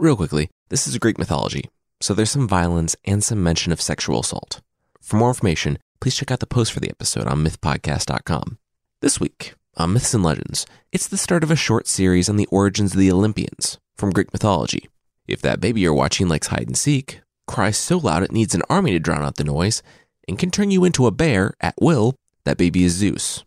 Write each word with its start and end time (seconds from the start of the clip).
Real 0.00 0.16
quickly, 0.16 0.48
this 0.70 0.86
is 0.86 0.96
Greek 0.96 1.18
mythology, 1.18 1.68
so 2.00 2.14
there's 2.14 2.30
some 2.30 2.48
violence 2.48 2.96
and 3.04 3.22
some 3.22 3.42
mention 3.42 3.70
of 3.70 3.82
sexual 3.82 4.20
assault. 4.20 4.62
For 5.02 5.16
more 5.16 5.28
information, 5.28 5.76
please 6.00 6.16
check 6.16 6.30
out 6.30 6.40
the 6.40 6.46
post 6.46 6.72
for 6.72 6.80
the 6.80 6.88
episode 6.88 7.26
on 7.26 7.44
mythpodcast.com. 7.44 8.56
This 9.02 9.20
week, 9.20 9.52
on 9.76 9.92
Myths 9.92 10.14
and 10.14 10.24
Legends, 10.24 10.64
it's 10.90 11.06
the 11.06 11.18
start 11.18 11.44
of 11.44 11.50
a 11.50 11.54
short 11.54 11.86
series 11.86 12.30
on 12.30 12.38
the 12.38 12.46
origins 12.46 12.94
of 12.94 12.98
the 12.98 13.12
Olympians 13.12 13.76
from 13.94 14.08
Greek 14.08 14.32
mythology. 14.32 14.88
If 15.28 15.42
that 15.42 15.60
baby 15.60 15.82
you're 15.82 15.92
watching 15.92 16.28
likes 16.28 16.46
hide 16.46 16.66
and 16.66 16.78
seek, 16.78 17.20
cries 17.46 17.76
so 17.76 17.98
loud 17.98 18.22
it 18.22 18.32
needs 18.32 18.54
an 18.54 18.62
army 18.70 18.92
to 18.92 18.98
drown 18.98 19.22
out 19.22 19.36
the 19.36 19.44
noise, 19.44 19.82
and 20.26 20.38
can 20.38 20.50
turn 20.50 20.70
you 20.70 20.82
into 20.86 21.06
a 21.06 21.10
bear 21.10 21.52
at 21.60 21.74
will, 21.78 22.14
that 22.44 22.56
baby 22.56 22.84
is 22.84 22.94
Zeus. 22.94 23.44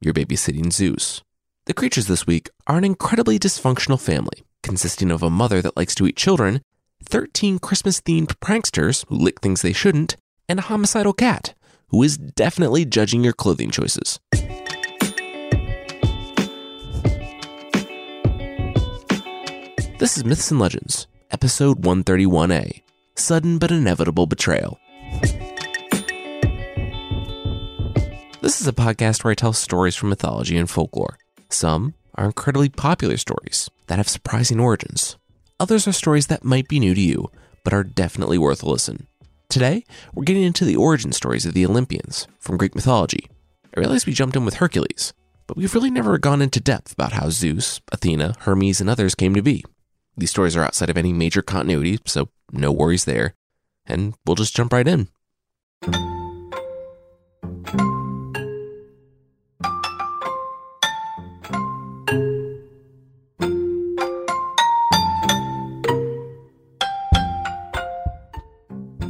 You're 0.00 0.14
babysitting 0.14 0.72
Zeus. 0.72 1.22
The 1.66 1.74
creatures 1.74 2.08
this 2.08 2.26
week 2.26 2.50
are 2.66 2.76
an 2.76 2.82
incredibly 2.82 3.38
dysfunctional 3.38 4.00
family 4.00 4.42
consisting 4.62 5.10
of 5.10 5.22
a 5.22 5.30
mother 5.30 5.60
that 5.60 5.76
likes 5.76 5.94
to 5.96 6.06
eat 6.06 6.16
children, 6.16 6.62
13 7.04 7.58
Christmas 7.58 8.00
themed 8.00 8.36
pranksters 8.38 9.04
who 9.08 9.16
lick 9.16 9.40
things 9.40 9.62
they 9.62 9.72
shouldn't, 9.72 10.16
and 10.48 10.58
a 10.58 10.62
homicidal 10.62 11.12
cat 11.12 11.54
who 11.88 12.02
is 12.02 12.16
definitely 12.16 12.84
judging 12.84 13.22
your 13.22 13.32
clothing 13.32 13.70
choices. 13.70 14.18
This 19.98 20.16
is 20.16 20.24
Myths 20.24 20.50
and 20.50 20.58
Legends, 20.58 21.06
episode 21.30 21.82
131A 21.82 22.82
Sudden 23.14 23.58
but 23.58 23.70
Inevitable 23.70 24.26
Betrayal. 24.26 24.78
This 28.40 28.60
is 28.60 28.66
a 28.66 28.72
podcast 28.72 29.22
where 29.22 29.30
I 29.30 29.36
tell 29.36 29.52
stories 29.52 29.94
from 29.94 30.08
mythology 30.08 30.56
and 30.56 30.68
folklore. 30.68 31.18
Some 31.50 31.94
are 32.16 32.24
incredibly 32.24 32.68
popular 32.68 33.16
stories 33.16 33.70
that 33.86 33.98
have 33.98 34.08
surprising 34.08 34.60
origins. 34.60 35.16
Others 35.60 35.86
are 35.86 35.92
stories 35.92 36.26
that 36.28 36.44
might 36.44 36.68
be 36.68 36.80
new 36.80 36.94
to 36.94 37.00
you, 37.00 37.30
but 37.64 37.72
are 37.72 37.84
definitely 37.84 38.38
worth 38.38 38.62
a 38.62 38.68
listen. 38.68 39.06
Today, 39.48 39.84
we're 40.14 40.24
getting 40.24 40.42
into 40.42 40.64
the 40.64 40.76
origin 40.76 41.12
stories 41.12 41.46
of 41.46 41.54
the 41.54 41.66
Olympians 41.66 42.26
from 42.40 42.56
Greek 42.56 42.74
mythology. 42.74 43.26
I 43.76 43.80
realize 43.80 44.06
we 44.06 44.12
jumped 44.12 44.36
in 44.36 44.44
with 44.44 44.54
Hercules, 44.54 45.12
but 45.46 45.56
we've 45.56 45.74
really 45.74 45.90
never 45.90 46.18
gone 46.18 46.42
into 46.42 46.60
depth 46.60 46.92
about 46.92 47.12
how 47.12 47.30
Zeus, 47.30 47.80
Athena, 47.92 48.34
Hermes, 48.40 48.80
and 48.80 48.88
others 48.88 49.14
came 49.14 49.34
to 49.34 49.42
be. 49.42 49.64
These 50.16 50.30
stories 50.30 50.56
are 50.56 50.64
outside 50.64 50.90
of 50.90 50.96
any 50.96 51.12
major 51.12 51.42
continuity, 51.42 51.98
so 52.06 52.28
no 52.50 52.72
worries 52.72 53.04
there. 53.04 53.34
And 53.86 54.14
we'll 54.26 54.36
just 54.36 54.56
jump 54.56 54.72
right 54.72 54.88
in. 54.88 55.08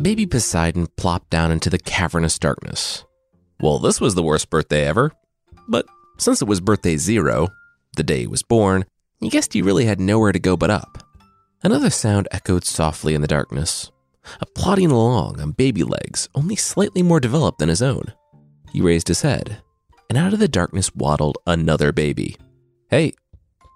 Baby 0.02 0.26
Poseidon 0.26 0.88
plopped 0.96 1.30
down 1.30 1.52
into 1.52 1.70
the 1.70 1.78
cavernous 1.78 2.36
darkness. 2.36 3.04
Well, 3.60 3.78
this 3.78 4.00
was 4.00 4.16
the 4.16 4.22
worst 4.22 4.50
birthday 4.50 4.84
ever. 4.84 5.12
But 5.68 5.86
since 6.18 6.42
it 6.42 6.48
was 6.48 6.60
birthday 6.60 6.96
zero, 6.96 7.48
the 7.96 8.02
day 8.02 8.20
he 8.20 8.26
was 8.26 8.42
born, 8.42 8.84
he 9.20 9.28
guessed 9.28 9.52
he 9.52 9.62
really 9.62 9.84
had 9.84 10.00
nowhere 10.00 10.32
to 10.32 10.40
go 10.40 10.56
but 10.56 10.70
up. 10.70 11.06
Another 11.62 11.88
sound 11.88 12.26
echoed 12.32 12.64
softly 12.64 13.14
in 13.14 13.20
the 13.20 13.28
darkness, 13.28 13.92
a 14.40 14.46
plodding 14.46 14.90
along 14.90 15.40
on 15.40 15.52
baby 15.52 15.84
legs, 15.84 16.28
only 16.34 16.56
slightly 16.56 17.04
more 17.04 17.20
developed 17.20 17.60
than 17.60 17.68
his 17.68 17.82
own. 17.82 18.12
He 18.72 18.80
raised 18.80 19.06
his 19.06 19.22
head, 19.22 19.62
and 20.08 20.18
out 20.18 20.32
of 20.32 20.40
the 20.40 20.48
darkness 20.48 20.92
waddled 20.96 21.38
another 21.46 21.92
baby. 21.92 22.36
Hey, 22.90 23.12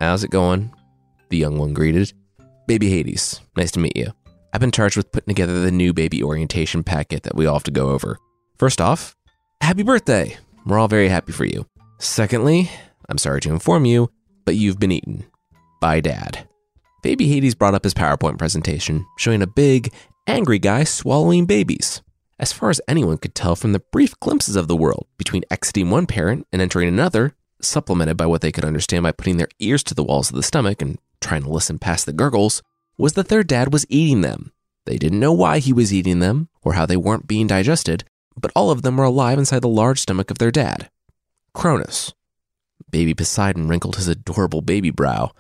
how's 0.00 0.24
it 0.24 0.32
going? 0.32 0.74
The 1.28 1.36
young 1.36 1.56
one 1.56 1.72
greeted. 1.72 2.12
Baby 2.66 2.90
Hades, 2.90 3.40
nice 3.56 3.70
to 3.72 3.78
meet 3.78 3.96
you. 3.96 4.12
I've 4.56 4.60
been 4.60 4.72
charged 4.72 4.96
with 4.96 5.12
putting 5.12 5.34
together 5.34 5.60
the 5.60 5.70
new 5.70 5.92
baby 5.92 6.22
orientation 6.22 6.82
packet 6.82 7.24
that 7.24 7.36
we 7.36 7.44
all 7.44 7.56
have 7.56 7.64
to 7.64 7.70
go 7.70 7.90
over. 7.90 8.18
First 8.56 8.80
off, 8.80 9.14
happy 9.60 9.82
birthday. 9.82 10.38
We're 10.64 10.78
all 10.78 10.88
very 10.88 11.10
happy 11.10 11.32
for 11.32 11.44
you. 11.44 11.66
Secondly, 11.98 12.70
I'm 13.06 13.18
sorry 13.18 13.42
to 13.42 13.50
inform 13.50 13.84
you, 13.84 14.08
but 14.46 14.54
you've 14.54 14.78
been 14.78 14.92
eaten 14.92 15.26
by 15.78 16.00
dad. 16.00 16.48
Baby 17.02 17.28
Hades 17.28 17.54
brought 17.54 17.74
up 17.74 17.84
his 17.84 17.92
PowerPoint 17.92 18.38
presentation, 18.38 19.04
showing 19.18 19.42
a 19.42 19.46
big, 19.46 19.92
angry 20.26 20.58
guy 20.58 20.84
swallowing 20.84 21.44
babies. 21.44 22.00
As 22.38 22.54
far 22.54 22.70
as 22.70 22.80
anyone 22.88 23.18
could 23.18 23.34
tell 23.34 23.56
from 23.56 23.74
the 23.74 23.82
brief 23.92 24.18
glimpses 24.20 24.56
of 24.56 24.68
the 24.68 24.76
world 24.76 25.06
between 25.18 25.44
exiting 25.50 25.90
one 25.90 26.06
parent 26.06 26.46
and 26.50 26.62
entering 26.62 26.88
another, 26.88 27.34
supplemented 27.60 28.16
by 28.16 28.24
what 28.24 28.40
they 28.40 28.52
could 28.52 28.64
understand 28.64 29.02
by 29.02 29.12
putting 29.12 29.36
their 29.36 29.48
ears 29.58 29.84
to 29.84 29.94
the 29.94 30.02
walls 30.02 30.30
of 30.30 30.36
the 30.36 30.42
stomach 30.42 30.80
and 30.80 30.98
trying 31.20 31.42
to 31.42 31.50
listen 31.50 31.78
past 31.78 32.06
the 32.06 32.14
gurgles, 32.14 32.62
was 32.98 33.12
that 33.12 33.28
their 33.28 33.42
dad 33.42 33.72
was 33.72 33.86
eating 33.88 34.22
them. 34.22 34.52
They 34.86 34.98
didn't 34.98 35.20
know 35.20 35.32
why 35.32 35.58
he 35.58 35.72
was 35.72 35.92
eating 35.92 36.20
them 36.20 36.48
or 36.62 36.72
how 36.74 36.86
they 36.86 36.96
weren't 36.96 37.26
being 37.26 37.48
digested, 37.48 38.04
but 38.36 38.52
all 38.54 38.70
of 38.70 38.82
them 38.82 38.96
were 38.96 39.04
alive 39.04 39.38
inside 39.38 39.62
the 39.62 39.68
large 39.68 40.00
stomach 40.00 40.30
of 40.30 40.38
their 40.38 40.52
dad. 40.52 40.88
Cronus. 41.52 42.14
Baby 42.90 43.12
Poseidon 43.12 43.68
wrinkled 43.68 43.96
his 43.96 44.08
adorable 44.08 44.62
baby 44.62 44.90
brow. 44.90 45.32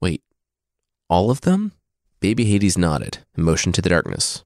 Wait, 0.00 0.22
all 1.08 1.30
of 1.30 1.42
them? 1.42 1.72
Baby 2.20 2.46
Hades 2.46 2.78
nodded 2.78 3.18
and 3.36 3.44
motioned 3.44 3.74
to 3.74 3.82
the 3.82 3.90
darkness. 3.90 4.44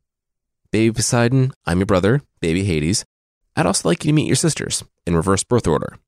Baby 0.73 0.93
Poseidon, 0.93 1.53
I'm 1.65 1.79
your 1.79 1.87
brother, 1.87 2.23
Baby 2.41 2.65
Hades. 2.65 3.05
I'd 3.55 3.67
also 3.67 3.89
like 3.89 4.05
you 4.05 4.09
to 4.09 4.15
meet 4.15 4.27
your 4.27 4.37
sisters 4.37 4.83
in 5.07 5.15
reverse 5.15 5.45
birth 5.45 5.69
order 5.69 5.99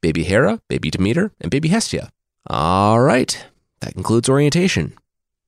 Baby 0.00 0.22
Hera, 0.22 0.60
Baby 0.68 0.90
Demeter, 0.90 1.32
and 1.40 1.50
Baby 1.50 1.68
Hestia. 1.68 2.10
All 2.46 3.00
right, 3.00 3.46
that 3.80 3.94
concludes 3.94 4.28
orientation. 4.28 4.94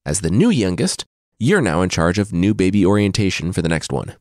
As 0.05 0.21
the 0.21 0.31
new 0.31 0.50
youngest, 0.50 1.06
you're 1.39 1.61
now 1.61 1.83
in 1.83 1.89
charge 1.89 2.19
of 2.19 2.33
new 2.33 2.55
baby 2.55 2.84
orientation 2.84 3.53
for 3.53 3.62
the 3.62 3.69
next 3.69 3.93
one. 3.93 4.17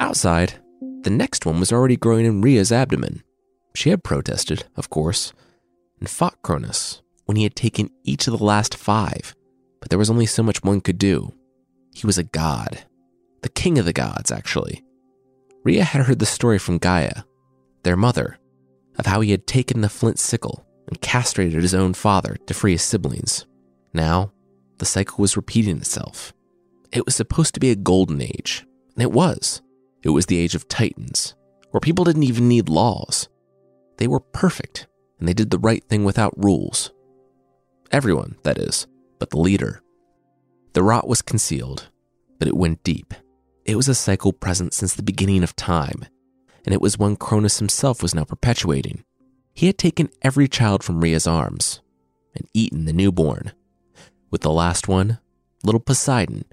Outside, 0.00 0.54
the 1.02 1.10
next 1.10 1.46
one 1.46 1.60
was 1.60 1.70
already 1.70 1.96
growing 1.96 2.26
in 2.26 2.40
Rhea's 2.40 2.72
abdomen. 2.72 3.22
She 3.74 3.90
had 3.90 4.02
protested, 4.02 4.64
of 4.74 4.90
course, 4.90 5.32
and 6.00 6.08
fought 6.08 6.42
Cronus 6.42 7.02
when 7.26 7.36
he 7.36 7.44
had 7.44 7.54
taken 7.54 7.90
each 8.04 8.26
of 8.26 8.36
the 8.36 8.44
last 8.44 8.74
five, 8.74 9.36
but 9.80 9.90
there 9.90 9.98
was 9.98 10.10
only 10.10 10.26
so 10.26 10.42
much 10.42 10.62
one 10.62 10.80
could 10.80 10.98
do. 10.98 11.32
He 11.94 12.06
was 12.06 12.18
a 12.18 12.24
god. 12.24 12.84
The 13.42 13.48
king 13.48 13.78
of 13.78 13.84
the 13.84 13.92
gods, 13.92 14.30
actually. 14.30 14.84
Rhea 15.64 15.84
had 15.84 16.06
heard 16.06 16.18
the 16.18 16.26
story 16.26 16.58
from 16.58 16.78
Gaia, 16.78 17.22
their 17.82 17.96
mother, 17.96 18.38
of 18.98 19.06
how 19.06 19.20
he 19.20 19.30
had 19.30 19.46
taken 19.46 19.80
the 19.80 19.88
flint 19.88 20.18
sickle 20.18 20.66
and 20.86 21.00
castrated 21.00 21.62
his 21.62 21.74
own 21.74 21.94
father 21.94 22.36
to 22.46 22.54
free 22.54 22.72
his 22.72 22.82
siblings. 22.82 23.46
Now, 23.92 24.32
the 24.78 24.86
cycle 24.86 25.16
was 25.18 25.36
repeating 25.36 25.76
itself. 25.76 26.32
It 26.92 27.04
was 27.04 27.14
supposed 27.14 27.54
to 27.54 27.60
be 27.60 27.70
a 27.70 27.76
golden 27.76 28.22
age, 28.22 28.64
and 28.94 29.02
it 29.02 29.12
was. 29.12 29.60
It 30.02 30.10
was 30.10 30.26
the 30.26 30.38
age 30.38 30.54
of 30.54 30.68
Titans, 30.68 31.34
where 31.70 31.80
people 31.80 32.04
didn't 32.04 32.22
even 32.22 32.48
need 32.48 32.68
laws. 32.68 33.28
They 33.98 34.06
were 34.06 34.20
perfect, 34.20 34.86
and 35.18 35.28
they 35.28 35.34
did 35.34 35.50
the 35.50 35.58
right 35.58 35.84
thing 35.84 36.04
without 36.04 36.32
rules. 36.36 36.92
Everyone, 37.90 38.36
that 38.42 38.58
is, 38.58 38.86
but 39.18 39.30
the 39.30 39.38
leader. 39.38 39.82
The 40.72 40.82
rot 40.82 41.08
was 41.08 41.22
concealed, 41.22 41.90
but 42.38 42.48
it 42.48 42.56
went 42.56 42.84
deep. 42.84 43.12
It 43.68 43.76
was 43.76 43.86
a 43.86 43.94
cycle 43.94 44.32
present 44.32 44.72
since 44.72 44.94
the 44.94 45.02
beginning 45.02 45.42
of 45.42 45.54
time, 45.54 46.06
and 46.64 46.72
it 46.72 46.80
was 46.80 46.98
one 46.98 47.16
Cronus 47.16 47.58
himself 47.58 48.02
was 48.02 48.14
now 48.14 48.24
perpetuating. 48.24 49.04
He 49.52 49.66
had 49.66 49.76
taken 49.76 50.08
every 50.22 50.48
child 50.48 50.82
from 50.82 51.02
Rhea's 51.02 51.26
arms 51.26 51.82
and 52.34 52.48
eaten 52.54 52.86
the 52.86 52.94
newborn. 52.94 53.52
With 54.30 54.40
the 54.40 54.50
last 54.50 54.88
one, 54.88 55.18
little 55.62 55.82
Poseidon, 55.82 56.46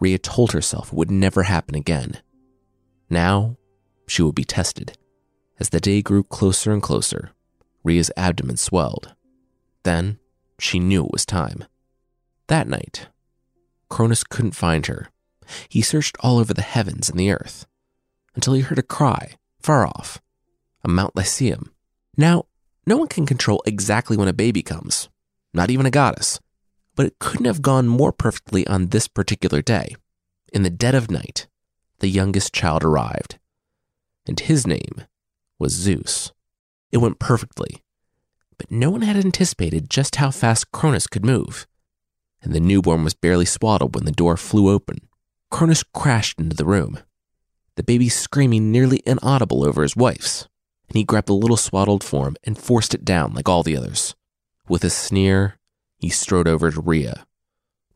Rhea 0.00 0.18
told 0.18 0.52
herself 0.52 0.88
it 0.88 0.94
would 0.94 1.10
never 1.10 1.44
happen 1.44 1.74
again. 1.74 2.18
Now, 3.08 3.56
she 4.06 4.20
would 4.20 4.34
be 4.34 4.44
tested. 4.44 4.98
As 5.58 5.70
the 5.70 5.80
day 5.80 6.02
grew 6.02 6.24
closer 6.24 6.74
and 6.74 6.82
closer, 6.82 7.30
Rhea's 7.82 8.10
abdomen 8.18 8.58
swelled. 8.58 9.14
Then, 9.82 10.18
she 10.58 10.78
knew 10.78 11.06
it 11.06 11.12
was 11.12 11.24
time. 11.24 11.64
That 12.48 12.68
night, 12.68 13.08
Cronus 13.88 14.24
couldn't 14.24 14.52
find 14.52 14.84
her. 14.84 15.08
He 15.68 15.82
searched 15.82 16.16
all 16.20 16.38
over 16.38 16.54
the 16.54 16.62
heavens 16.62 17.08
and 17.08 17.18
the 17.18 17.30
earth 17.30 17.66
until 18.34 18.54
he 18.54 18.62
heard 18.62 18.78
a 18.78 18.82
cry 18.82 19.34
far 19.60 19.86
off, 19.86 20.20
a 20.82 20.88
Mount 20.88 21.14
Lycaeum. 21.14 21.70
Now, 22.16 22.44
no 22.86 22.96
one 22.96 23.08
can 23.08 23.26
control 23.26 23.62
exactly 23.66 24.16
when 24.16 24.28
a 24.28 24.32
baby 24.32 24.62
comes, 24.62 25.08
not 25.52 25.70
even 25.70 25.86
a 25.86 25.90
goddess, 25.90 26.40
but 26.94 27.06
it 27.06 27.18
couldn't 27.18 27.46
have 27.46 27.62
gone 27.62 27.88
more 27.88 28.12
perfectly 28.12 28.66
on 28.66 28.88
this 28.88 29.08
particular 29.08 29.62
day. 29.62 29.96
In 30.52 30.62
the 30.62 30.70
dead 30.70 30.94
of 30.94 31.10
night, 31.10 31.46
the 32.00 32.08
youngest 32.08 32.52
child 32.52 32.84
arrived, 32.84 33.38
and 34.26 34.38
his 34.38 34.66
name 34.66 35.04
was 35.58 35.72
Zeus. 35.72 36.32
It 36.92 36.98
went 36.98 37.18
perfectly, 37.18 37.82
but 38.58 38.70
no 38.70 38.90
one 38.90 39.02
had 39.02 39.16
anticipated 39.16 39.90
just 39.90 40.16
how 40.16 40.30
fast 40.30 40.70
Cronus 40.72 41.06
could 41.06 41.24
move 41.24 41.66
and 42.44 42.52
the 42.52 42.60
newborn 42.60 43.02
was 43.02 43.14
barely 43.14 43.46
swaddled 43.46 43.94
when 43.94 44.04
the 44.04 44.12
door 44.12 44.36
flew 44.36 44.70
open. 44.70 45.08
Cronus 45.54 45.84
crashed 45.84 46.40
into 46.40 46.56
the 46.56 46.64
room, 46.64 46.98
the 47.76 47.84
baby 47.84 48.08
screaming 48.08 48.72
nearly 48.72 49.04
inaudible 49.06 49.64
over 49.64 49.84
his 49.84 49.94
wife's, 49.94 50.48
and 50.88 50.96
he 50.96 51.04
grabbed 51.04 51.28
the 51.28 51.32
little 51.32 51.56
swaddled 51.56 52.02
form 52.02 52.34
and 52.42 52.58
forced 52.58 52.92
it 52.92 53.04
down 53.04 53.34
like 53.34 53.48
all 53.48 53.62
the 53.62 53.76
others. 53.76 54.16
With 54.68 54.82
a 54.82 54.90
sneer, 54.90 55.60
he 55.96 56.08
strode 56.08 56.48
over 56.48 56.72
to 56.72 56.80
Rhea, 56.80 57.24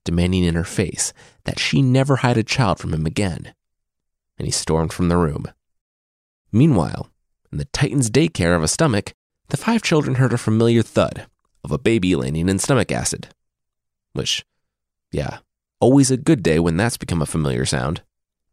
demanding 0.04 0.44
in 0.44 0.54
her 0.54 0.62
face 0.62 1.12
that 1.46 1.58
she 1.58 1.82
never 1.82 2.14
hide 2.14 2.38
a 2.38 2.44
child 2.44 2.78
from 2.78 2.94
him 2.94 3.04
again, 3.04 3.52
and 4.38 4.46
he 4.46 4.52
stormed 4.52 4.92
from 4.92 5.08
the 5.08 5.16
room. 5.16 5.46
Meanwhile, 6.52 7.10
in 7.50 7.58
the 7.58 7.64
Titan's 7.64 8.08
daycare 8.08 8.54
of 8.54 8.62
a 8.62 8.68
stomach, 8.68 9.14
the 9.48 9.56
five 9.56 9.82
children 9.82 10.14
heard 10.14 10.32
a 10.32 10.38
familiar 10.38 10.82
thud 10.82 11.26
of 11.64 11.72
a 11.72 11.78
baby 11.78 12.14
landing 12.14 12.48
in 12.48 12.60
stomach 12.60 12.92
acid. 12.92 13.34
Which, 14.12 14.44
yeah, 15.10 15.38
always 15.80 16.10
a 16.10 16.16
good 16.16 16.42
day 16.42 16.58
when 16.58 16.76
that's 16.76 16.96
become 16.96 17.22
a 17.22 17.26
familiar 17.26 17.64
sound. 17.64 18.02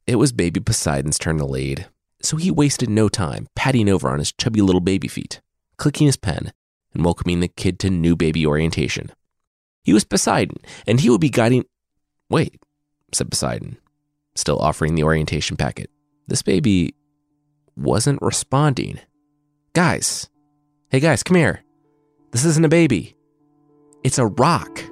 It 0.07 0.17
was 0.17 0.31
baby 0.31 0.59
Poseidon's 0.59 1.17
turn 1.17 1.37
to 1.39 1.45
lead, 1.45 1.87
so 2.21 2.37
he 2.37 2.51
wasted 2.51 2.89
no 2.89 3.09
time 3.09 3.47
patting 3.55 3.89
over 3.89 4.09
on 4.09 4.19
his 4.19 4.31
chubby 4.31 4.61
little 4.61 4.81
baby 4.81 5.07
feet, 5.07 5.41
clicking 5.77 6.07
his 6.07 6.17
pen, 6.17 6.53
and 6.93 7.03
welcoming 7.03 7.39
the 7.39 7.47
kid 7.47 7.79
to 7.79 7.89
new 7.89 8.15
baby 8.15 8.45
orientation. 8.45 9.11
He 9.83 9.93
was 9.93 10.03
Poseidon, 10.03 10.57
and 10.87 10.99
he 10.99 11.09
would 11.09 11.21
be 11.21 11.29
guiding. 11.29 11.65
Wait, 12.29 12.59
said 13.11 13.29
Poseidon, 13.29 13.77
still 14.35 14.59
offering 14.59 14.95
the 14.95 15.03
orientation 15.03 15.57
packet. 15.57 15.89
This 16.27 16.41
baby 16.41 16.95
wasn't 17.75 18.21
responding. 18.21 18.99
Guys, 19.73 20.29
hey 20.89 20.99
guys, 20.99 21.23
come 21.23 21.37
here. 21.37 21.61
This 22.31 22.45
isn't 22.45 22.65
a 22.65 22.69
baby, 22.69 23.15
it's 24.03 24.17
a 24.17 24.27
rock. 24.27 24.83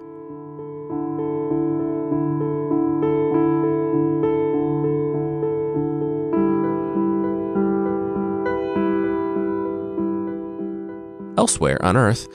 Elsewhere 11.44 11.84
on 11.84 11.98
Earth, 11.98 12.30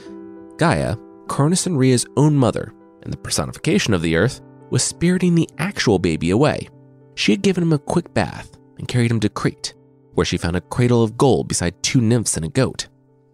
Gaia, 0.58 0.94
Cronus 1.28 1.66
and 1.66 1.78
Rhea's 1.78 2.05
own 2.19 2.37
mother, 2.37 2.75
and 3.02 3.10
the 3.10 3.16
personification 3.16 3.94
of 3.94 4.02
the 4.02 4.16
Earth, 4.16 4.43
was 4.69 4.82
spiriting 4.82 5.34
the 5.34 5.49
actual 5.56 5.99
baby 5.99 6.28
away. 6.28 6.69
She 7.14 7.32
had 7.32 7.40
given 7.40 7.62
him 7.62 7.72
a 7.72 7.78
quick 7.78 8.12
bath 8.12 8.58
and 8.76 8.87
carried 8.87 9.10
him 9.10 9.20
to 9.20 9.31
Crete, 9.31 9.72
where 10.12 10.26
she 10.26 10.37
found 10.37 10.56
a 10.56 10.60
cradle 10.60 11.02
of 11.02 11.16
gold 11.16 11.49
beside 11.49 11.82
two 11.82 12.02
nymphs 12.02 12.37
and 12.37 12.44
a 12.44 12.50
goat. 12.50 12.88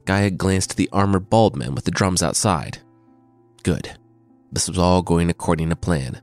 Gaia 0.04 0.30
glanced 0.30 0.70
at 0.70 0.76
the 0.76 0.88
armored 0.92 1.28
bald 1.28 1.56
man 1.56 1.74
with 1.74 1.86
the 1.86 1.90
drums 1.90 2.22
outside. 2.22 2.78
Good. 3.64 3.98
This 4.52 4.68
was 4.68 4.78
all 4.78 5.02
going 5.02 5.28
according 5.28 5.70
to 5.70 5.76
plan. 5.76 6.22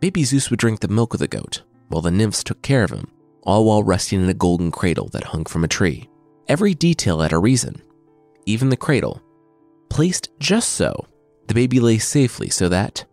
Baby 0.00 0.22
Zeus 0.24 0.50
would 0.50 0.58
drink 0.58 0.80
the 0.80 0.88
milk 0.88 1.14
of 1.14 1.20
the 1.20 1.28
goat, 1.28 1.62
while 1.88 2.02
the 2.02 2.10
nymphs 2.10 2.44
took 2.44 2.60
care 2.60 2.84
of 2.84 2.90
him, 2.90 3.10
all 3.42 3.64
while 3.64 3.82
resting 3.82 4.22
in 4.22 4.28
a 4.28 4.34
golden 4.34 4.70
cradle 4.70 5.08
that 5.12 5.24
hung 5.24 5.46
from 5.46 5.64
a 5.64 5.68
tree. 5.68 6.10
Every 6.46 6.74
detail 6.74 7.20
had 7.20 7.32
a 7.32 7.38
reason, 7.38 7.80
even 8.46 8.68
the 8.68 8.76
cradle, 8.76 9.22
placed 9.88 10.30
just 10.38 10.70
so 10.70 11.06
the 11.48 11.54
baby 11.54 11.80
lay 11.80 11.98
safely 11.98 12.48
so 12.48 12.68
that, 12.68 13.04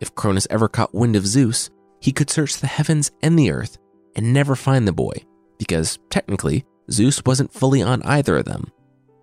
if 0.00 0.14
Cronus 0.14 0.46
ever 0.50 0.68
caught 0.68 0.94
wind 0.94 1.16
of 1.16 1.26
Zeus, 1.26 1.70
he 2.00 2.12
could 2.12 2.30
search 2.30 2.58
the 2.58 2.66
heavens 2.66 3.10
and 3.22 3.38
the 3.38 3.50
earth 3.50 3.78
and 4.14 4.32
never 4.32 4.54
find 4.54 4.86
the 4.86 4.92
boy, 4.92 5.14
because 5.58 5.98
technically, 6.10 6.64
Zeus 6.90 7.22
wasn't 7.24 7.52
fully 7.52 7.82
on 7.82 8.02
either 8.02 8.36
of 8.36 8.44
them. 8.44 8.70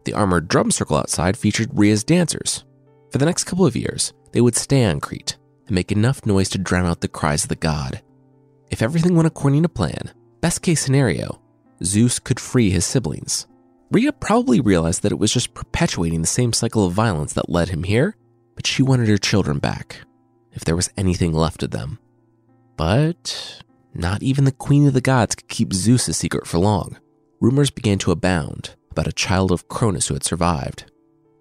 The 0.04 0.14
armored 0.14 0.48
drum 0.48 0.72
circle 0.72 0.98
outside 0.98 1.38
featured 1.38 1.70
Rhea's 1.74 2.04
dancers. 2.04 2.64
For 3.12 3.18
the 3.18 3.26
next 3.26 3.46
couple 3.46 3.66
of 3.66 3.76
years, 3.76 4.14
they 4.34 4.42
would 4.42 4.56
stay 4.56 4.84
on 4.86 5.00
Crete 5.00 5.38
and 5.68 5.76
make 5.76 5.92
enough 5.92 6.26
noise 6.26 6.50
to 6.50 6.58
drown 6.58 6.86
out 6.86 7.02
the 7.02 7.08
cries 7.08 7.44
of 7.44 7.50
the 7.50 7.56
god. 7.56 8.02
If 8.70 8.82
everything 8.82 9.16
went 9.16 9.28
according 9.28 9.64
to 9.64 9.70
plan, 9.70 10.12
best 10.42 10.62
case 10.62 10.82
scenario, 10.82 11.40
Zeus 11.84 12.20
could 12.20 12.40
free 12.40 12.70
his 12.70 12.86
siblings. 12.86 13.48
Rhea 13.92 14.12
probably 14.12 14.60
realized 14.60 15.04
that 15.04 15.12
it 15.12 15.20
was 15.20 15.32
just 15.32 15.54
perpetuating 15.54 16.22
the 16.22 16.28
same 16.28 16.54
cycle 16.54 16.86
of 16.86 16.94
violence 16.94 17.34
that 17.34 17.50
led 17.50 17.70
him 17.70 17.84
here, 17.84 18.16
but 18.56 18.66
she 18.66 18.84
wanted 18.84 19.08
her 19.08 19.18
children 19.18 19.60
back, 19.60 20.02
if 20.52 20.66
there 20.66 20.76
was 20.76 20.90
anything 20.98 21.34
left 21.34 21.64
of 21.64 21.72
them. 21.72 22.00
But 22.78 23.64
not 23.94 24.24
even 24.24 24.44
the 24.44 24.52
Queen 24.52 24.88
of 24.88 24.94
the 24.94 25.02
Gods 25.02 25.36
could 25.36 25.48
keep 25.48 25.74
Zeus 25.74 26.08
a 26.08 26.14
secret 26.14 26.48
for 26.48 26.58
long. 26.58 26.98
Rumors 27.40 27.70
began 27.70 28.00
to 28.00 28.12
abound 28.12 28.76
about 28.92 29.08
a 29.08 29.14
child 29.14 29.52
of 29.52 29.68
Cronus 29.68 30.08
who 30.08 30.16
had 30.16 30.24
survived, 30.24 30.92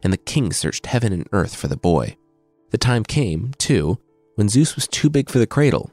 and 0.02 0.12
the 0.12 0.18
king 0.18 0.52
searched 0.52 0.86
heaven 0.86 1.12
and 1.12 1.28
earth 1.32 1.54
for 1.54 1.68
the 1.68 1.76
boy. 1.76 2.16
The 2.70 2.78
time 2.78 3.04
came, 3.04 3.52
too, 3.58 3.98
when 4.34 4.48
Zeus 4.48 4.74
was 4.74 4.88
too 4.88 5.08
big 5.08 5.30
for 5.30 5.38
the 5.38 5.46
cradle, 5.46 5.90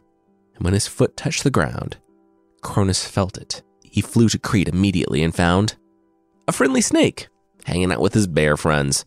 and 0.56 0.64
when 0.64 0.74
his 0.74 0.88
foot 0.88 1.16
touched 1.16 1.44
the 1.44 1.52
ground, 1.52 1.98
Cronus 2.62 3.06
felt 3.06 3.38
it. 3.38 3.62
He 3.84 4.02
flew 4.02 4.30
to 4.30 4.40
Crete 4.40 4.68
immediately 4.68 5.24
and 5.24 5.34
found 5.34 5.76
a 6.52 6.54
friendly 6.54 6.82
snake, 6.82 7.30
hanging 7.64 7.94
out 7.94 8.02
with 8.02 8.14
his 8.14 8.28
bear 8.28 8.58
friends. 8.58 9.06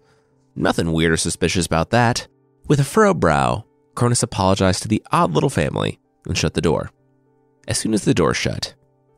Nothing 0.57 0.93
weird 0.93 1.13
or 1.13 1.19
suspicious 1.19 1.67
about 1.67 1.91
that. 1.91 2.27
With 2.69 2.81
a 2.81 2.85
furrowed 2.85 3.21
brow, 3.21 3.67
Cronus 3.95 4.23
apologized 4.23 4.81
to 4.83 4.89
the 4.89 5.05
odd 5.13 5.33
little 5.33 5.51
family 5.51 6.01
and 6.27 6.39
shut 6.39 6.55
the 6.55 6.63
door. 6.63 6.91
As 7.69 7.77
soon 7.77 7.93
as 7.93 8.05
the 8.05 8.15
door 8.15 8.33
shut, 8.33 8.75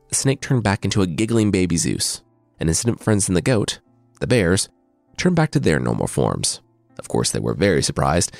the 0.09 0.15
snake 0.15 0.41
turned 0.41 0.63
back 0.63 0.83
into 0.83 1.01
a 1.01 1.07
giggling 1.07 1.51
baby 1.51 1.77
Zeus, 1.77 2.21
and 2.59 2.67
his 2.67 2.83
friends 2.99 3.29
and 3.29 3.37
the 3.37 3.41
goat, 3.41 3.79
the 4.19 4.27
bears, 4.27 4.67
turned 5.15 5.37
back 5.37 5.51
to 5.51 5.59
their 5.61 5.79
normal 5.79 6.07
forms. 6.07 6.61
Of 6.99 7.07
course, 7.07 7.31
they 7.31 7.39
were 7.39 7.53
very 7.53 7.81
surprised. 7.81 8.35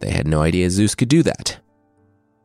They 0.00 0.10
had 0.10 0.26
no 0.26 0.42
idea 0.42 0.68
Zeus 0.68 0.94
could 0.94 1.08
do 1.08 1.22
that. 1.22 1.58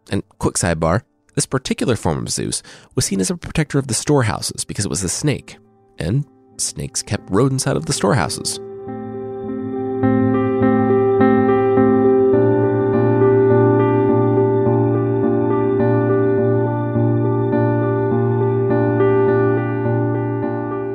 And 0.10 0.24
quick 0.40 0.56
sidebar 0.56 1.04
this 1.36 1.46
particular 1.46 1.98
form 1.98 2.20
of 2.20 2.30
Zeus 2.30 2.64
was 2.96 3.06
seen 3.06 3.20
as 3.20 3.30
a 3.30 3.38
protector 3.38 3.78
of 3.78 3.88
the 3.88 3.94
storehouses 3.94 4.64
because 4.64 4.86
it 4.86 4.90
was 4.90 5.04
a 5.04 5.10
snake, 5.10 5.58
and 5.98 6.26
snakes 6.62 7.02
kept 7.02 7.30
rodents 7.30 7.68
out 7.68 7.78
of 7.78 7.86
the 7.86 7.94
storehouses. 7.94 8.60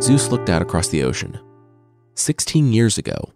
Zeus 0.03 0.31
looked 0.31 0.49
out 0.49 0.63
across 0.63 0.89
the 0.89 1.03
ocean. 1.03 1.39
Sixteen 2.15 2.73
years 2.73 2.97
ago, 2.97 3.33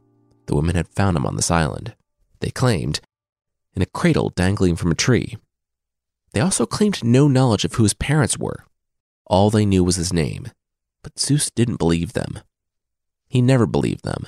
the 0.47 0.55
women 0.55 0.77
had 0.77 0.89
found 0.89 1.17
him 1.17 1.27
on 1.27 1.37
this 1.37 1.51
island. 1.51 1.95
They 2.39 2.51
claimed, 2.51 3.01
in 3.75 3.83
a 3.83 3.87
cradle 3.87 4.31
dangling 4.31 4.77
from 4.77 4.93
a 4.93 4.95
tree. 4.95 5.37
They 6.33 6.41
also 6.41 6.67
claimed 6.67 7.03
no 7.03 7.27
knowledge 7.27 7.65
of 7.65 7.75
who 7.75 7.83
his 7.83 7.95
parents 7.95 8.39
were. 8.39 8.65
All 9.27 9.51
they 9.51 9.67
knew 9.67 9.83
was 9.83 9.97
his 9.97 10.13
name 10.13 10.47
but 11.03 11.19
Zeus 11.19 11.51
didn't 11.51 11.79
believe 11.79 12.13
them. 12.13 12.41
He 13.29 13.41
never 13.41 13.67
believed 13.67 14.05
them. 14.05 14.27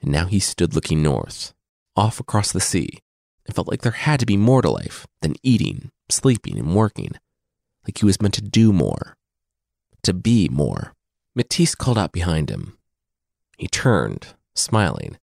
And 0.00 0.10
now 0.10 0.26
he 0.26 0.40
stood 0.40 0.74
looking 0.74 1.02
north, 1.02 1.54
off 1.96 2.20
across 2.20 2.52
the 2.52 2.60
sea, 2.60 3.00
and 3.46 3.54
felt 3.54 3.68
like 3.68 3.82
there 3.82 3.92
had 3.92 4.20
to 4.20 4.26
be 4.26 4.36
more 4.36 4.62
to 4.62 4.70
life 4.70 5.06
than 5.22 5.36
eating, 5.42 5.90
sleeping, 6.08 6.58
and 6.58 6.74
working. 6.74 7.12
Like 7.86 7.98
he 7.98 8.06
was 8.06 8.20
meant 8.20 8.34
to 8.34 8.42
do 8.42 8.72
more, 8.72 9.16
to 10.02 10.12
be 10.12 10.48
more. 10.48 10.94
Metis 11.34 11.74
called 11.74 11.98
out 11.98 12.12
behind 12.12 12.50
him. 12.50 12.78
He 13.58 13.68
turned, 13.68 14.28
smiling, 14.54 15.18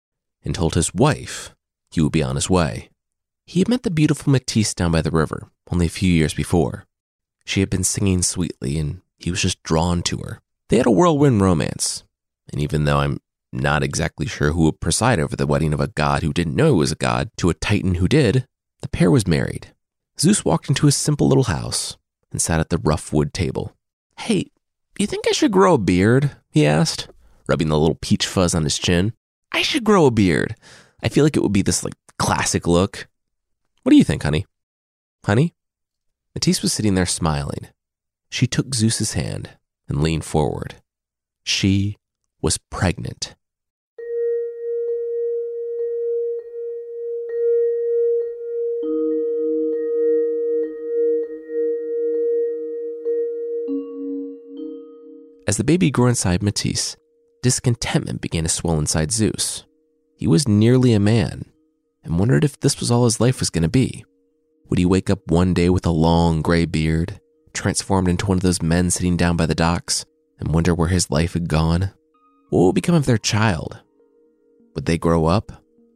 and 0.45 0.55
told 0.55 0.75
his 0.75 0.95
wife 0.95 1.55
he 1.91 2.01
would 2.01 2.13
be 2.13 2.23
on 2.23 2.37
his 2.37 2.51
way. 2.51 2.91
He 3.47 3.61
had 3.61 3.69
met 3.69 3.83
the 3.83 3.91
beautiful 3.91 4.33
Metis 4.33 4.75
down 4.75 4.93
by 4.93 5.03
the 5.03 5.11
river 5.11 5.51
only 5.71 5.87
a 5.87 5.91
few 5.91 6.13
years 6.13 6.35
before. 6.35 6.87
She 7.45 7.61
had 7.61 7.71
been 7.71 7.85
singing 7.85 8.23
sweetly 8.23 8.79
and 8.79 9.01
he 9.21 9.31
was 9.31 9.43
just 9.43 9.63
drawn 9.63 10.03
to 10.03 10.19
her. 10.19 10.41
They 10.69 10.79
had 10.79 10.87
a 10.87 10.91
whirlwind 10.91 11.41
romance, 11.41 12.05
and 12.53 12.61
even 12.61 12.85
though 12.85 12.99
I'm 12.99 13.21
not 13.53 13.83
exactly 13.83 14.27
sure 14.27 14.53
who 14.53 14.65
would 14.65 14.81
preside 14.81 15.19
over 15.19 15.37
the 15.37 15.47
wedding 15.47 15.73
of 15.73 15.81
a 15.81 15.89
god 15.89 16.23
who 16.23 16.33
didn't 16.33 16.57
know 16.57 16.75
he 16.75 16.79
was 16.79 16.93
a 16.93 16.97
god 16.97 17.31
to 17.37 17.51
a 17.51 17.55
titan 17.55 17.97
who 17.97 18.09
did, 18.09 18.47
the 18.81 18.89
pair 18.89 19.11
was 19.11 19.27
married. 19.27 19.75
Zeus 20.19 20.45
walked 20.45 20.69
into 20.69 20.87
his 20.87 20.97
simple 20.97 21.29
little 21.29 21.45
house 21.45 21.97
and 22.31 22.41
sat 22.41 22.61
at 22.61 22.71
the 22.71 22.79
rough 22.79 23.13
wood 23.13 23.35
table. 23.35 23.75
Hey, 24.19 24.51
you 24.99 25.07
think 25.07 25.27
I 25.29 25.33
should 25.33 25.51
grow 25.51 25.75
a 25.75 25.79
beard? 25.79 26.31
he 26.51 26.67
asked, 26.67 27.09
rubbing 27.49 27.69
the 27.69 27.79
little 27.79 27.99
peach 28.01 28.27
fuzz 28.27 28.55
on 28.55 28.65
his 28.65 28.79
chin. 28.79 29.13
I 29.53 29.63
should 29.63 29.85
grow 29.85 30.07
a 30.07 30.11
beard. 30.11 30.55
I 31.03 31.09
feel 31.09 31.25
like 31.25 31.37
it 31.37 31.43
would 31.43 31.53
be 31.53 31.63
this 31.63 31.83
like 31.83 31.95
classic 32.19 32.67
look. 32.67 33.09
What 33.83 33.91
do 33.91 33.97
you 33.97 34.05
think, 34.05 34.23
honey? 34.23 34.47
Honey? 35.25 35.55
Metis 36.35 36.63
was 36.63 36.73
sitting 36.73 36.95
there 36.95 37.07
smiling, 37.07 37.69
she 38.31 38.47
took 38.47 38.75
Zeus's 38.75 39.15
hand 39.15 39.51
and 39.89 40.03
leaned 40.03 40.25
forward. 40.25 40.77
She 41.43 41.97
was 42.41 42.59
pregnant. 42.59 43.35
As 55.49 55.57
the 55.57 55.65
baby 55.65 55.91
grew 55.91 56.07
inside 56.07 56.45
Metis, 56.45 56.97
discontentment 57.43 58.21
began 58.21 58.45
to 58.45 58.49
swell 58.49 58.79
inside 58.79 59.11
Zeus. 59.11 59.65
He 60.15 60.29
was 60.29 60.47
nearly 60.47 60.93
a 60.93 61.01
man 61.01 61.47
and 62.05 62.21
wondered 62.21 62.45
if 62.45 62.61
this 62.61 62.79
was 62.79 62.93
all 62.93 63.05
his 63.05 63.21
life 63.21 63.41
was 63.41 63.51
going 63.51 63.65
to 63.65 63.69
be. 63.69 64.05
Would 64.69 64.79
he 64.79 64.87
wake 64.87 65.11
up 65.11 65.27
one 65.27 65.53
day 65.53 65.69
with 65.69 65.85
a 65.85 65.91
long 65.91 66.41
gray 66.41 66.67
beard, 66.67 67.21
transformed 67.53 68.09
into 68.09 68.27
one 68.27 68.39
of 68.39 68.43
those 68.43 68.63
men 68.63 68.91
sitting 68.91 69.17
down 69.17 69.37
by 69.37 69.47
the 69.47 69.55
docks, 69.55 70.05
and 70.39 70.53
wonder 70.53 70.75
where 70.75 70.89
his 70.89 71.11
life 71.11 71.35
had 71.35 71.49
gone? 71.49 71.93
What 72.51 72.67
would 72.67 72.75
become 72.75 72.95
of 72.95 73.07
their 73.07 73.19
child? 73.19 73.81
Would 74.75 74.87
they 74.87 74.99
grow 74.99 75.27
up, 75.27 75.53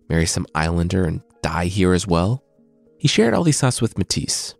marry 0.09 0.27
some 0.27 0.47
islander, 0.55 1.05
and 1.05 1.23
die 1.43 1.67
here 1.67 1.93
as 1.93 2.07
well? 2.07 2.43
He 2.99 3.09
shared 3.09 3.35
all 3.35 3.45
these 3.45 3.61
thoughts 3.61 3.83
with 3.83 3.99
Metis, 3.99 4.55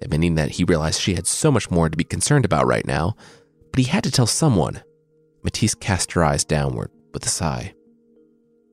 admitting 0.00 0.34
that 0.34 0.50
he 0.52 0.64
realized 0.64 1.00
she 1.00 1.14
had 1.14 1.26
so 1.26 1.50
much 1.50 1.70
more 1.70 1.88
to 1.88 1.96
be 1.96 2.04
concerned 2.04 2.44
about 2.44 2.66
right 2.66 2.86
now, 2.86 3.16
but 3.70 3.78
he 3.78 3.84
had 3.84 4.04
to 4.04 4.10
tell 4.10 4.26
someone. 4.26 4.82
Metis 5.42 5.74
cast 5.74 6.12
her 6.12 6.24
eyes 6.24 6.44
downward 6.44 6.90
with 7.12 7.24
a 7.26 7.28
sigh. 7.28 7.74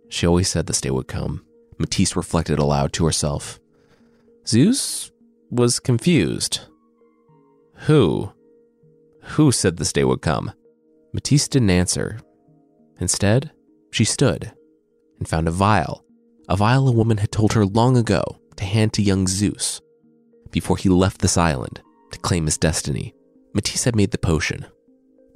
She 0.09 0.27
always 0.27 0.49
said 0.49 0.65
this 0.65 0.81
day 0.81 0.89
would 0.89 1.07
come. 1.07 1.45
Metis 1.77 2.15
reflected 2.15 2.59
aloud 2.59 2.93
to 2.93 3.05
herself. 3.05 3.59
Zeus 4.45 5.11
was 5.49 5.79
confused. 5.79 6.61
Who? 7.81 8.31
Who 9.21 9.51
said 9.51 9.77
this 9.77 9.93
day 9.93 10.03
would 10.03 10.21
come? 10.21 10.51
Metis 11.13 11.47
didn't 11.47 11.69
answer. 11.69 12.19
Instead, 12.99 13.51
she 13.91 14.03
stood 14.03 14.51
and 15.17 15.27
found 15.27 15.47
a 15.47 15.51
vial, 15.51 16.03
a 16.47 16.55
vial 16.55 16.87
a 16.87 16.91
woman 16.91 17.17
had 17.17 17.31
told 17.31 17.53
her 17.53 17.65
long 17.65 17.97
ago 17.97 18.23
to 18.57 18.65
hand 18.65 18.93
to 18.93 19.01
young 19.01 19.27
Zeus 19.27 19.81
before 20.51 20.77
he 20.77 20.89
left 20.89 21.21
this 21.21 21.37
island 21.37 21.81
to 22.11 22.19
claim 22.19 22.45
his 22.45 22.57
destiny. 22.57 23.13
Metis 23.53 23.83
had 23.85 23.95
made 23.95 24.11
the 24.11 24.17
potion, 24.17 24.65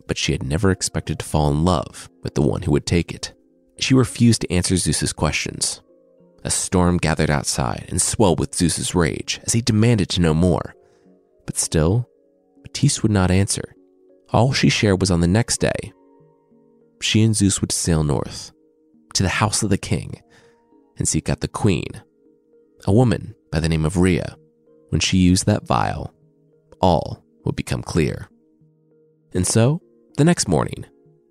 but 0.08 0.18
she 0.18 0.32
had 0.32 0.44
never 0.44 0.72
expected 0.72 1.20
to 1.20 1.26
fall 1.26 1.50
in 1.50 1.64
love 1.64 2.10
with 2.24 2.36
the 2.36 2.42
one 2.42 2.64
who 2.64 2.72
would 2.72 2.86
take 2.86 3.14
it. 3.14 3.34
She 3.80 3.94
refused 3.94 4.42
to 4.42 4.52
answer 4.52 4.76
Zeus's 4.78 5.14
questions. 5.14 5.82
A 6.44 6.52
storm 6.52 6.98
gathered 6.98 7.30
outside 7.30 7.86
and 7.90 8.02
swelled 8.02 8.40
with 8.40 8.54
Zeus's 8.54 8.94
rage 8.94 9.40
as 9.44 9.54
he 9.54 9.62
demanded 9.62 10.10
to 10.10 10.22
know 10.22 10.34
more. 10.34 10.76
But 11.46 11.58
still, 11.58 12.10
Metis 12.74 13.04
would 13.04 13.12
not 13.12 13.30
answer. 13.30 13.76
All 14.32 14.52
she 14.52 14.68
shared 14.68 15.00
was 15.00 15.12
on 15.12 15.22
the 15.22 15.28
next 15.28 15.60
day. 15.60 15.94
She 17.02 17.22
and 17.22 17.36
Zeus 17.36 17.62
would 17.62 17.72
sail 17.72 18.04
north 18.04 18.52
to 19.14 19.22
the 19.22 19.30
house 19.30 19.62
of 19.62 19.70
the 19.70 19.78
king 19.78 20.22
and 20.98 21.08
seek 21.08 21.30
out 21.30 21.42
the 21.42 21.48
queen, 21.48 22.02
a 22.86 22.92
woman 22.92 23.36
by 23.52 23.60
the 23.60 23.70
name 23.70 23.86
of 23.86 23.98
Rhea. 23.98 24.36
When 24.90 25.00
she 25.00 25.18
used 25.18 25.46
that 25.46 25.68
vial, 25.68 26.14
all 26.82 27.24
would 27.46 27.56
become 27.56 27.84
clear. 27.84 28.28
And 29.36 29.46
so, 29.46 29.82
the 30.18 30.26
next 30.26 30.48
morning, 30.48 30.86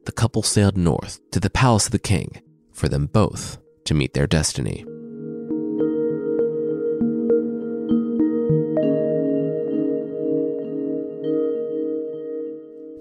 the 0.05 0.13
couple 0.13 0.45
sailed 0.45 0.77
north 0.77 1.19
to 1.33 1.41
the 1.41 1.51
palace 1.51 1.87
of 1.87 1.93
the 1.93 1.99
king 1.99 2.41
for 2.73 2.89
them 2.89 3.07
both 3.07 3.59
to 3.87 3.95
meet 3.95 4.15
their 4.15 4.29
destiny. 4.29 4.85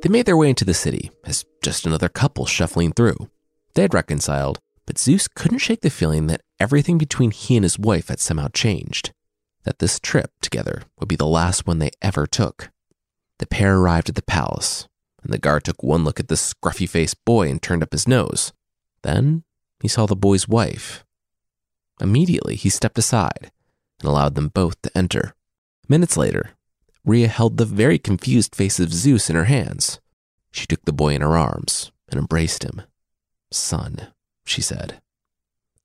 They 0.01 0.09
made 0.09 0.25
their 0.25 0.37
way 0.37 0.49
into 0.49 0.65
the 0.65 0.73
city 0.73 1.11
as 1.25 1.45
just 1.63 1.85
another 1.85 2.09
couple 2.09 2.45
shuffling 2.47 2.91
through. 2.91 3.29
They 3.75 3.83
had 3.83 3.93
reconciled, 3.93 4.59
but 4.87 4.97
Zeus 4.97 5.27
couldn't 5.27 5.59
shake 5.59 5.81
the 5.81 5.91
feeling 5.91 6.27
that 6.27 6.41
everything 6.59 6.97
between 6.97 7.29
he 7.31 7.55
and 7.55 7.63
his 7.63 7.77
wife 7.77 8.07
had 8.07 8.19
somehow 8.19 8.47
changed, 8.47 9.13
that 9.63 9.79
this 9.79 9.99
trip 9.99 10.31
together 10.41 10.83
would 10.99 11.07
be 11.07 11.15
the 11.15 11.27
last 11.27 11.67
one 11.67 11.79
they 11.79 11.91
ever 12.01 12.25
took. 12.25 12.71
The 13.37 13.45
pair 13.45 13.77
arrived 13.77 14.09
at 14.09 14.15
the 14.15 14.23
palace, 14.23 14.87
and 15.23 15.31
the 15.31 15.37
guard 15.37 15.65
took 15.65 15.83
one 15.83 16.03
look 16.03 16.19
at 16.19 16.29
the 16.29 16.35
scruffy 16.35 16.89
faced 16.89 17.23
boy 17.23 17.49
and 17.49 17.61
turned 17.61 17.83
up 17.83 17.91
his 17.91 18.07
nose. 18.07 18.53
Then 19.03 19.43
he 19.81 19.87
saw 19.87 20.07
the 20.07 20.15
boy's 20.15 20.47
wife. 20.47 21.05
Immediately, 21.99 22.55
he 22.55 22.69
stepped 22.69 22.97
aside 22.97 23.51
and 23.99 24.09
allowed 24.09 24.33
them 24.33 24.47
both 24.47 24.81
to 24.81 24.97
enter. 24.97 25.35
Minutes 25.87 26.17
later, 26.17 26.51
Rhea 27.03 27.27
held 27.27 27.57
the 27.57 27.65
very 27.65 27.97
confused 27.97 28.55
face 28.55 28.79
of 28.79 28.93
Zeus 28.93 29.29
in 29.29 29.35
her 29.35 29.45
hands. 29.45 29.99
She 30.51 30.67
took 30.67 30.83
the 30.85 30.93
boy 30.93 31.15
in 31.15 31.21
her 31.21 31.37
arms 31.37 31.91
and 32.09 32.19
embraced 32.19 32.63
him. 32.63 32.83
Son, 33.51 34.07
she 34.45 34.61
said. 34.61 35.01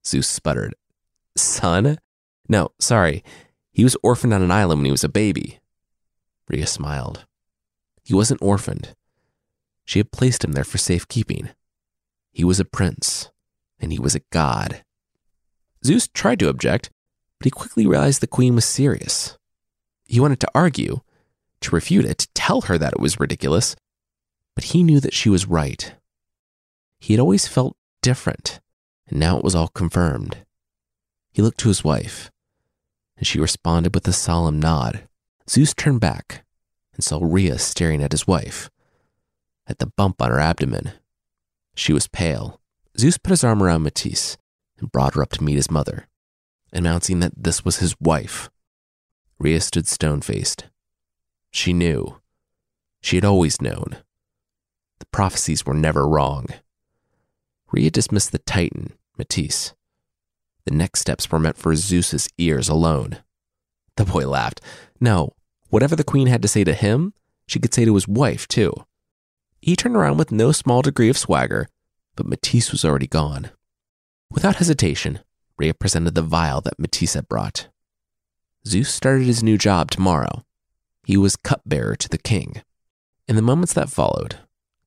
Zeus 0.06 0.28
sputtered. 0.28 0.74
Son? 1.36 1.98
No, 2.48 2.70
sorry. 2.78 3.24
He 3.72 3.84
was 3.84 3.96
orphaned 4.02 4.34
on 4.34 4.42
an 4.42 4.50
island 4.50 4.80
when 4.80 4.86
he 4.86 4.90
was 4.90 5.04
a 5.04 5.08
baby. 5.08 5.60
Rhea 6.48 6.66
smiled. 6.66 7.26
He 8.04 8.14
wasn't 8.14 8.42
orphaned. 8.42 8.94
She 9.84 9.98
had 9.98 10.12
placed 10.12 10.44
him 10.44 10.52
there 10.52 10.64
for 10.64 10.78
safekeeping. 10.78 11.50
He 12.32 12.44
was 12.44 12.60
a 12.60 12.64
prince, 12.64 13.30
and 13.80 13.92
he 13.92 13.98
was 13.98 14.14
a 14.14 14.22
god. 14.30 14.84
Zeus 15.84 16.08
tried 16.08 16.38
to 16.40 16.48
object, 16.48 16.90
but 17.38 17.46
he 17.46 17.50
quickly 17.50 17.86
realized 17.86 18.20
the 18.20 18.26
queen 18.26 18.54
was 18.54 18.64
serious. 18.64 19.38
He 20.06 20.20
wanted 20.20 20.40
to 20.40 20.50
argue, 20.54 21.00
to 21.60 21.74
refute 21.74 22.04
it, 22.04 22.28
tell 22.34 22.62
her 22.62 22.78
that 22.78 22.94
it 22.94 23.00
was 23.00 23.20
ridiculous, 23.20 23.76
but 24.54 24.64
he 24.64 24.82
knew 24.82 25.00
that 25.00 25.14
she 25.14 25.28
was 25.28 25.46
right. 25.46 25.94
He 26.98 27.12
had 27.12 27.20
always 27.20 27.46
felt 27.46 27.76
different, 28.02 28.60
and 29.06 29.18
now 29.18 29.38
it 29.38 29.44
was 29.44 29.54
all 29.54 29.68
confirmed. 29.68 30.38
He 31.32 31.42
looked 31.42 31.58
to 31.60 31.68
his 31.68 31.84
wife, 31.84 32.30
and 33.16 33.26
she 33.26 33.40
responded 33.40 33.94
with 33.94 34.08
a 34.08 34.12
solemn 34.12 34.60
nod. 34.60 35.08
Zeus 35.48 35.74
turned 35.74 36.00
back 36.00 36.44
and 36.94 37.04
saw 37.04 37.18
Rhea 37.22 37.58
staring 37.58 38.02
at 38.02 38.12
his 38.12 38.26
wife, 38.26 38.70
at 39.66 39.78
the 39.78 39.92
bump 39.96 40.22
on 40.22 40.30
her 40.30 40.40
abdomen. 40.40 40.92
She 41.74 41.92
was 41.92 42.08
pale. 42.08 42.60
Zeus 42.98 43.18
put 43.18 43.30
his 43.30 43.44
arm 43.44 43.62
around 43.62 43.82
Metis 43.82 44.38
and 44.78 44.90
brought 44.90 45.14
her 45.14 45.22
up 45.22 45.32
to 45.32 45.44
meet 45.44 45.56
his 45.56 45.70
mother, 45.70 46.08
announcing 46.72 47.20
that 47.20 47.32
this 47.36 47.64
was 47.64 47.78
his 47.78 47.94
wife. 48.00 48.50
Rhea 49.38 49.60
stood 49.60 49.86
stone 49.86 50.22
faced, 50.22 50.64
she 51.56 51.72
knew. 51.72 52.20
She 53.00 53.16
had 53.16 53.24
always 53.24 53.60
known. 53.60 53.96
The 54.98 55.06
prophecies 55.06 55.64
were 55.64 55.74
never 55.74 56.06
wrong. 56.06 56.46
Rhea 57.72 57.90
dismissed 57.90 58.32
the 58.32 58.38
Titan, 58.38 58.92
Metis. 59.18 59.74
The 60.64 60.74
next 60.74 61.00
steps 61.00 61.30
were 61.30 61.38
meant 61.38 61.56
for 61.56 61.74
Zeus's 61.74 62.28
ears 62.38 62.68
alone. 62.68 63.18
The 63.96 64.04
boy 64.04 64.28
laughed. 64.28 64.60
No, 65.00 65.34
whatever 65.68 65.96
the 65.96 66.04
queen 66.04 66.26
had 66.26 66.42
to 66.42 66.48
say 66.48 66.64
to 66.64 66.74
him, 66.74 67.14
she 67.46 67.58
could 67.58 67.72
say 67.72 67.84
to 67.84 67.94
his 67.94 68.08
wife, 68.08 68.46
too. 68.46 68.72
He 69.62 69.76
turned 69.76 69.96
around 69.96 70.18
with 70.18 70.32
no 70.32 70.52
small 70.52 70.82
degree 70.82 71.08
of 71.08 71.18
swagger, 71.18 71.68
but 72.16 72.26
Metis 72.26 72.70
was 72.70 72.84
already 72.84 73.06
gone. 73.06 73.50
Without 74.30 74.56
hesitation, 74.56 75.20
Rhea 75.56 75.74
presented 75.74 76.14
the 76.14 76.22
vial 76.22 76.60
that 76.62 76.78
Metis 76.78 77.14
had 77.14 77.28
brought. 77.28 77.68
Zeus 78.66 78.92
started 78.92 79.26
his 79.26 79.42
new 79.42 79.56
job 79.56 79.90
tomorrow, 79.90 80.45
he 81.06 81.16
was 81.16 81.36
cupbearer 81.36 81.94
to 81.94 82.08
the 82.08 82.18
king. 82.18 82.62
In 83.28 83.36
the 83.36 83.42
moments 83.42 83.72
that 83.74 83.88
followed, 83.88 84.38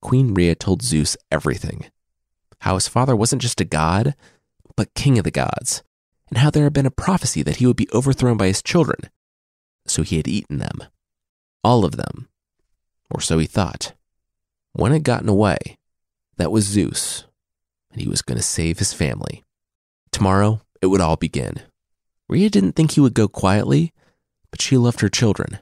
Queen 0.02 0.34
Rhea 0.34 0.54
told 0.54 0.82
Zeus 0.82 1.16
everything 1.32 1.86
how 2.60 2.74
his 2.74 2.86
father 2.86 3.16
wasn't 3.16 3.40
just 3.40 3.58
a 3.62 3.64
god, 3.64 4.14
but 4.76 4.92
king 4.92 5.16
of 5.16 5.24
the 5.24 5.30
gods, 5.30 5.82
and 6.28 6.36
how 6.36 6.50
there 6.50 6.64
had 6.64 6.74
been 6.74 6.84
a 6.84 6.90
prophecy 6.90 7.42
that 7.42 7.56
he 7.56 7.66
would 7.66 7.76
be 7.76 7.88
overthrown 7.94 8.36
by 8.36 8.48
his 8.48 8.62
children. 8.62 9.08
So 9.86 10.02
he 10.02 10.18
had 10.18 10.28
eaten 10.28 10.58
them. 10.58 10.82
All 11.64 11.86
of 11.86 11.96
them. 11.96 12.28
Or 13.10 13.22
so 13.22 13.38
he 13.38 13.46
thought. 13.46 13.94
One 14.74 14.92
had 14.92 15.04
gotten 15.04 15.30
away. 15.30 15.78
That 16.36 16.52
was 16.52 16.66
Zeus, 16.66 17.24
and 17.90 18.02
he 18.02 18.08
was 18.08 18.20
going 18.20 18.36
to 18.36 18.42
save 18.42 18.78
his 18.78 18.92
family. 18.92 19.42
Tomorrow, 20.12 20.60
it 20.82 20.88
would 20.88 21.00
all 21.00 21.16
begin. 21.16 21.62
Rhea 22.28 22.50
didn't 22.50 22.72
think 22.72 22.90
he 22.90 23.00
would 23.00 23.14
go 23.14 23.26
quietly, 23.26 23.94
but 24.50 24.60
she 24.60 24.76
loved 24.76 25.00
her 25.00 25.08
children. 25.08 25.60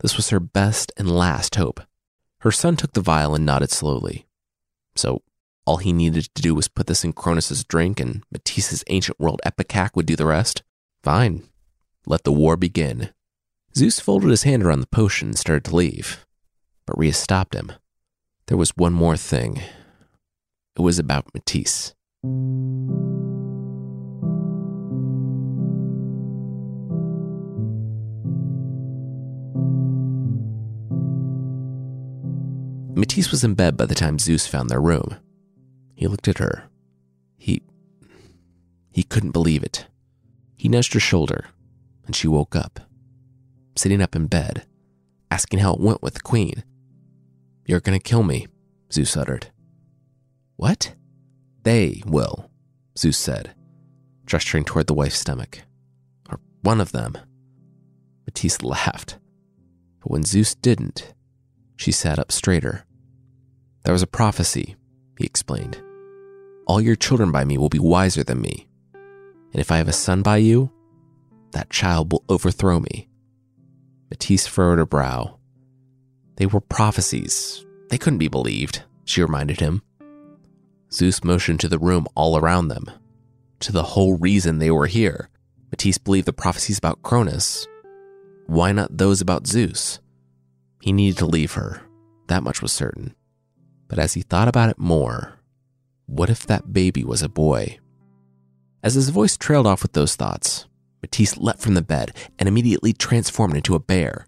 This 0.00 0.16
was 0.16 0.30
her 0.30 0.40
best 0.40 0.92
and 0.96 1.10
last 1.10 1.54
hope. 1.54 1.80
Her 2.40 2.52
son 2.52 2.76
took 2.76 2.92
the 2.92 3.00
vial 3.00 3.34
and 3.34 3.46
nodded 3.46 3.70
slowly. 3.70 4.26
So 4.94 5.22
all 5.66 5.78
he 5.78 5.92
needed 5.92 6.28
to 6.34 6.42
do 6.42 6.54
was 6.54 6.68
put 6.68 6.86
this 6.86 7.04
in 7.04 7.12
Cronus's 7.12 7.64
drink, 7.64 7.98
and 7.98 8.22
Metis's 8.30 8.84
ancient 8.88 9.18
world 9.18 9.40
ipecac 9.44 9.96
would 9.96 10.06
do 10.06 10.16
the 10.16 10.26
rest. 10.26 10.62
Fine. 11.02 11.42
Let 12.06 12.24
the 12.24 12.32
war 12.32 12.56
begin. 12.56 13.10
Zeus 13.76 13.98
folded 14.00 14.30
his 14.30 14.44
hand 14.44 14.62
around 14.62 14.80
the 14.80 14.86
potion 14.86 15.28
and 15.28 15.38
started 15.38 15.64
to 15.64 15.76
leave. 15.76 16.24
But 16.86 16.96
Rhea 16.96 17.12
stopped 17.12 17.54
him. 17.54 17.72
There 18.46 18.56
was 18.56 18.76
one 18.76 18.92
more 18.92 19.16
thing. 19.16 19.60
It 20.76 20.82
was 20.82 20.98
about 20.98 21.34
Metis. 21.34 21.94
Metis 33.16 33.30
was 33.30 33.44
in 33.44 33.54
bed 33.54 33.78
by 33.78 33.86
the 33.86 33.94
time 33.94 34.18
Zeus 34.18 34.46
found 34.46 34.68
their 34.68 34.78
room. 34.78 35.16
He 35.94 36.06
looked 36.06 36.28
at 36.28 36.36
her. 36.36 36.64
He. 37.38 37.62
he 38.90 39.02
couldn't 39.02 39.30
believe 39.30 39.62
it. 39.62 39.86
He 40.54 40.68
nudged 40.68 40.92
her 40.92 41.00
shoulder, 41.00 41.46
and 42.04 42.14
she 42.14 42.28
woke 42.28 42.54
up, 42.54 42.78
sitting 43.74 44.02
up 44.02 44.14
in 44.14 44.26
bed, 44.26 44.66
asking 45.30 45.60
how 45.60 45.72
it 45.72 45.80
went 45.80 46.02
with 46.02 46.12
the 46.12 46.20
queen. 46.20 46.62
You're 47.64 47.80
gonna 47.80 48.00
kill 48.00 48.22
me, 48.22 48.48
Zeus 48.92 49.16
uttered. 49.16 49.46
What? 50.56 50.94
They 51.62 52.02
will, 52.04 52.50
Zeus 52.98 53.16
said, 53.16 53.54
gesturing 54.26 54.64
toward 54.66 54.88
the 54.88 54.94
wife's 54.94 55.16
stomach. 55.16 55.62
Or 56.28 56.38
one 56.60 56.82
of 56.82 56.92
them. 56.92 57.16
Metis 58.26 58.62
laughed. 58.62 59.16
But 60.00 60.10
when 60.10 60.24
Zeus 60.24 60.54
didn't, 60.54 61.14
she 61.76 61.92
sat 61.92 62.18
up 62.18 62.30
straighter. 62.30 62.85
There 63.86 63.92
was 63.92 64.02
a 64.02 64.08
prophecy, 64.08 64.74
he 65.16 65.24
explained. 65.24 65.80
All 66.66 66.80
your 66.80 66.96
children 66.96 67.30
by 67.30 67.44
me 67.44 67.56
will 67.56 67.68
be 67.68 67.78
wiser 67.78 68.24
than 68.24 68.40
me. 68.40 68.66
And 68.92 69.60
if 69.60 69.70
I 69.70 69.76
have 69.76 69.86
a 69.86 69.92
son 69.92 70.22
by 70.22 70.38
you, 70.38 70.72
that 71.52 71.70
child 71.70 72.10
will 72.10 72.24
overthrow 72.28 72.80
me. 72.80 73.08
Metis 74.10 74.44
furrowed 74.44 74.80
her 74.80 74.86
brow. 74.86 75.38
They 76.34 76.46
were 76.46 76.60
prophecies. 76.60 77.64
They 77.88 77.96
couldn't 77.96 78.18
be 78.18 78.26
believed, 78.26 78.82
she 79.04 79.22
reminded 79.22 79.60
him. 79.60 79.82
Zeus 80.92 81.22
motioned 81.22 81.60
to 81.60 81.68
the 81.68 81.78
room 81.78 82.08
all 82.16 82.36
around 82.36 82.66
them, 82.66 82.90
to 83.60 83.70
the 83.70 83.84
whole 83.84 84.18
reason 84.18 84.58
they 84.58 84.72
were 84.72 84.88
here. 84.88 85.28
Metis 85.70 85.98
believed 85.98 86.26
the 86.26 86.32
prophecies 86.32 86.78
about 86.78 87.04
Cronus. 87.04 87.68
Why 88.46 88.72
not 88.72 88.98
those 88.98 89.20
about 89.20 89.46
Zeus? 89.46 90.00
He 90.82 90.92
needed 90.92 91.18
to 91.18 91.26
leave 91.26 91.52
her, 91.52 91.82
that 92.26 92.42
much 92.42 92.60
was 92.60 92.72
certain. 92.72 93.14
But 93.88 93.98
as 93.98 94.14
he 94.14 94.22
thought 94.22 94.48
about 94.48 94.70
it 94.70 94.78
more, 94.78 95.38
what 96.06 96.30
if 96.30 96.46
that 96.46 96.72
baby 96.72 97.04
was 97.04 97.22
a 97.22 97.28
boy? 97.28 97.78
As 98.82 98.94
his 98.94 99.08
voice 99.08 99.36
trailed 99.36 99.66
off 99.66 99.82
with 99.82 99.92
those 99.92 100.16
thoughts, 100.16 100.66
Metis 101.02 101.36
leapt 101.36 101.60
from 101.60 101.74
the 101.74 101.82
bed 101.82 102.12
and 102.38 102.48
immediately 102.48 102.92
transformed 102.92 103.56
into 103.56 103.74
a 103.74 103.80
bear. 103.80 104.26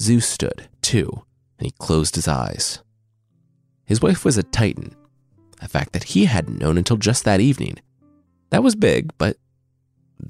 Zeus 0.00 0.26
stood, 0.26 0.68
too, 0.82 1.24
and 1.58 1.66
he 1.66 1.72
closed 1.78 2.16
his 2.16 2.28
eyes. 2.28 2.82
His 3.84 4.00
wife 4.00 4.24
was 4.24 4.38
a 4.38 4.42
Titan, 4.42 4.94
a 5.60 5.68
fact 5.68 5.92
that 5.92 6.04
he 6.04 6.24
hadn't 6.24 6.60
known 6.60 6.78
until 6.78 6.96
just 6.96 7.24
that 7.24 7.40
evening. 7.40 7.76
That 8.50 8.62
was 8.62 8.74
big, 8.74 9.12
but 9.18 9.36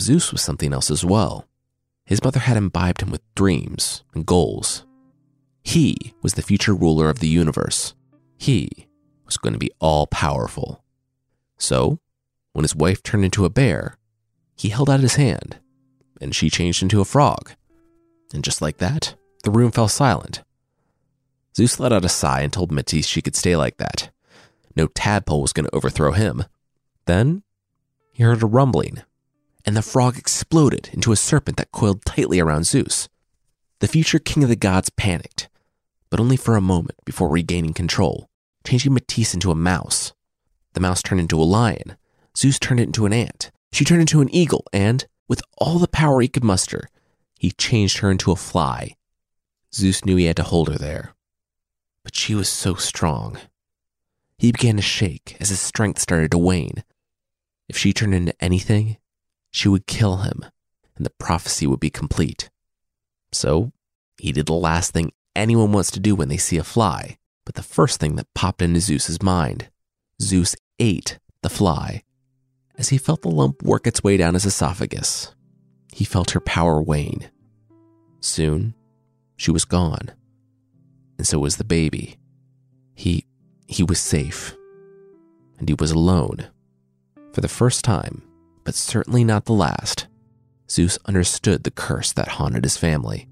Zeus 0.01 0.33
was 0.33 0.43
something 0.43 0.73
else 0.73 0.91
as 0.91 1.05
well. 1.05 1.47
His 2.07 2.23
mother 2.23 2.41
had 2.41 2.57
imbibed 2.57 3.01
him 3.01 3.11
with 3.11 3.23
dreams 3.35 4.03
and 4.15 4.27
goals. 4.27 4.85
He 5.63 6.15
was 6.23 6.35
the 6.35 6.43
future 6.43 6.75
ruler 6.75 7.09
of 7.09 7.21
the 7.21 7.29
universe. 7.29 7.95
He 8.37 8.89
was 9.25 9.37
going 9.37 9.53
to 9.53 9.59
be 9.59 9.71
all 9.81 10.07
powerful. 10.07 10.85
So, 11.57 11.99
when 12.53 12.65
his 12.65 12.77
wife 12.77 13.03
turned 13.03 13.25
into 13.25 13.45
a 13.45 13.51
bear, 13.51 13.97
he 14.57 14.69
held 14.69 14.91
out 14.91 15.01
his 15.01 15.17
hand, 15.17 15.59
and 16.21 16.35
she 16.35 16.51
changed 16.51 16.83
into 16.83 17.01
a 17.01 17.05
frog. 17.05 17.53
And 18.33 18.45
just 18.45 18.63
like 18.63 18.79
that, 18.79 19.15
the 19.45 19.51
room 19.51 19.71
fell 19.71 19.89
silent. 19.89 20.43
Zeus 21.57 21.79
let 21.79 21.93
out 21.93 22.05
a 22.05 22.09
sigh 22.09 22.41
and 22.43 22.53
told 22.53 22.73
Metis 22.73 23.07
she 23.07 23.23
could 23.23 23.37
stay 23.37 23.57
like 23.57 23.77
that. 23.77 24.11
No 24.77 24.89
tadpole 24.89 25.43
was 25.43 25.53
going 25.53 25.67
to 25.67 25.75
overthrow 25.75 26.13
him. 26.13 26.45
Then 27.07 27.43
he 28.13 28.23
heard 28.23 28.43
a 28.43 28.47
rumbling, 28.47 29.03
and 29.65 29.77
the 29.77 29.83
frog 29.83 30.19
exploded 30.19 30.91
into 30.93 31.13
a 31.13 31.17
serpent 31.17 31.57
that 31.59 31.73
coiled 31.73 32.05
tightly 32.05 32.41
around 32.41 32.67
Zeus. 32.67 33.09
The 33.81 33.89
future 33.89 34.19
king 34.19 34.43
of 34.43 34.49
the 34.49 34.57
gods 34.57 34.91
panicked, 34.91 35.49
but 36.15 36.21
only 36.21 36.37
for 36.37 36.55
a 36.55 36.61
moment 36.61 36.97
before 37.05 37.29
regaining 37.29 37.75
control, 37.75 38.29
changing 38.63 38.95
Metis 38.95 39.35
into 39.35 39.51
a 39.51 39.55
mouse. 39.57 40.13
The 40.75 40.81
mouse 40.81 41.03
turned 41.03 41.21
into 41.21 41.41
a 41.41 41.43
lion. 41.43 41.97
Zeus 42.37 42.61
turned 42.61 42.79
it 42.79 42.85
into 42.85 43.05
an 43.05 43.13
ant. 43.13 43.51
She 43.73 43.85
turned 43.85 44.03
into 44.03 44.21
an 44.21 44.33
eagle, 44.33 44.65
and, 44.73 45.05
with 45.27 45.43
all 45.59 45.81
the 45.81 45.89
power 45.89 46.21
he 46.21 46.29
could 46.29 46.45
muster, 46.45 46.89
he 47.37 47.51
changed 47.51 47.99
her 47.99 48.13
into 48.13 48.31
a 48.31 48.37
fly. 48.37 48.95
Zeus 49.75 50.05
knew 50.05 50.15
he 50.15 50.27
had 50.27 50.37
to 50.37 50.45
hold 50.45 50.69
her 50.69 50.79
there. 50.79 51.17
But 52.05 52.15
she 52.15 52.37
was 52.37 52.49
so 52.49 52.77
strong. 52.77 53.37
He 54.39 54.53
began 54.53 54.77
to 54.77 54.83
shake 54.83 55.37
as 55.41 55.49
his 55.49 55.59
strength 55.59 56.01
started 56.01 56.31
to 56.31 56.39
wane. 56.39 56.85
If 57.69 57.77
she 57.77 57.93
turned 57.93 58.15
into 58.15 58.41
anything, 58.41 58.99
she 59.51 59.69
would 59.69 59.89
kill 59.89 60.19
him, 60.19 60.45
and 60.95 61.05
the 61.05 61.13
prophecy 61.19 61.67
would 61.67 61.81
be 61.81 61.91
complete. 61.91 62.51
So, 63.33 63.73
he 64.17 64.31
did 64.31 64.47
the 64.47 64.53
last 64.53 64.93
thing 64.93 65.11
anyone 65.37 65.73
wants 65.73 65.91
to 65.93 66.01
do 66.01 66.15
when 66.15 66.29
they 66.29 66.37
see 66.37 66.57
a 66.57 66.65
fly, 66.65 67.19
but 67.45 67.55
the 67.55 67.63
first 67.63 68.01
thing 68.01 68.17
that 68.17 68.33
popped 68.35 68.63
into 68.63 68.81
Zeus's 68.81 69.23
mind. 69.23 69.69
Zeus 70.21 70.57
ate 70.79 71.19
the 71.43 71.51
fly. 71.51 72.03
As 72.77 72.89
he 72.89 72.99
felt 72.99 73.23
the 73.23 73.31
lump 73.31 73.63
work 73.63 73.87
its 73.87 74.03
way 74.03 74.17
down 74.17 74.35
his 74.35 74.45
esophagus, 74.45 75.35
he 75.93 76.05
felt 76.05 76.33
her 76.33 76.41
power 76.41 76.83
wane. 76.83 77.31
Soon, 78.21 78.75
she 79.37 79.51
was 79.51 79.65
gone. 79.65 80.11
And 81.19 81.27
so 81.27 81.39
was 81.39 81.57
the 81.57 81.65
baby. 81.65 82.17
He 82.95 83.27
he 83.67 83.83
was 83.83 84.01
safe. 84.01 84.57
And 85.59 85.69
he 85.69 85.75
was 85.79 85.91
alone. 85.91 86.49
For 87.33 87.41
the 87.41 87.49
first 87.49 87.85
time, 87.85 88.23
but 88.65 88.75
certainly 88.75 89.25
not 89.25 89.45
the 89.45 89.53
last, 89.53 90.07
Zeus 90.71 90.99
understood 91.05 91.63
the 91.63 91.71
curse 91.71 92.13
that 92.13 92.29
haunted 92.29 92.65
his 92.65 92.77
family. 92.77 93.29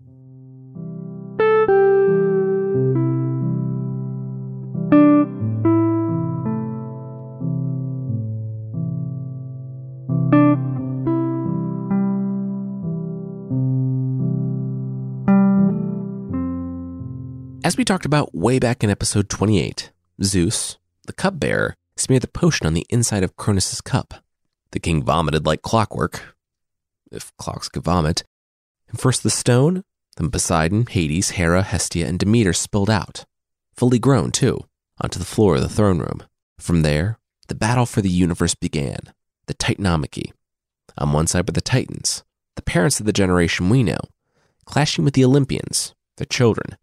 As 17.64 17.77
we 17.77 17.85
talked 17.85 18.05
about 18.05 18.35
way 18.35 18.59
back 18.59 18.83
in 18.83 18.90
episode 18.90 19.29
28, 19.29 19.92
Zeus, 20.20 20.79
the 21.07 21.12
cupbearer, 21.12 21.77
smeared 21.96 22.25
the 22.25 22.29
potion 22.29 22.66
on 22.66 22.75
the 22.75 22.85
inside 22.88 23.22
of 23.22 23.37
Cronus's 23.37 23.81
cup. 23.81 24.14
The 24.72 24.81
king 24.81 25.05
vomited 25.05 25.46
like 25.46 25.62
clockwork, 25.62 26.35
if 27.12 27.33
clocks 27.37 27.68
could 27.68 27.85
vomit. 27.85 28.25
And 28.88 28.98
first 28.98 29.22
the 29.22 29.31
stone, 29.31 29.85
then 30.16 30.33
Poseidon, 30.33 30.87
Hades, 30.87 31.31
Hera, 31.31 31.62
Hestia, 31.62 32.05
and 32.09 32.18
Demeter 32.18 32.53
spilled 32.53 32.90
out, 32.90 33.27
fully 33.77 34.01
grown 34.01 34.33
too, 34.33 34.66
onto 35.01 35.20
the 35.20 35.25
floor 35.25 35.55
of 35.55 35.61
the 35.61 35.68
throne 35.68 36.01
room. 36.01 36.25
From 36.59 36.83
there, 36.83 37.20
the 37.46 37.55
battle 37.55 37.87
for 37.87 38.03
the 38.03 38.11
universe 38.11 38.57
began, 38.57 38.98
the 39.46 39.55
Titanomachy. 39.55 40.33
On 40.98 41.12
one 41.12 41.29
side 41.29 41.46
were 41.46 41.53
the 41.53 41.61
Titans, 41.61 42.25
the 42.57 42.62
parents 42.62 42.98
of 42.98 43.07
the 43.07 43.12
generation 43.12 43.68
we 43.68 43.85
know, 43.85 44.01
clashing 44.64 45.05
with 45.05 45.14
the 45.14 45.25
Olympians, 45.25 45.94
their 46.16 46.27
children. 46.27 46.77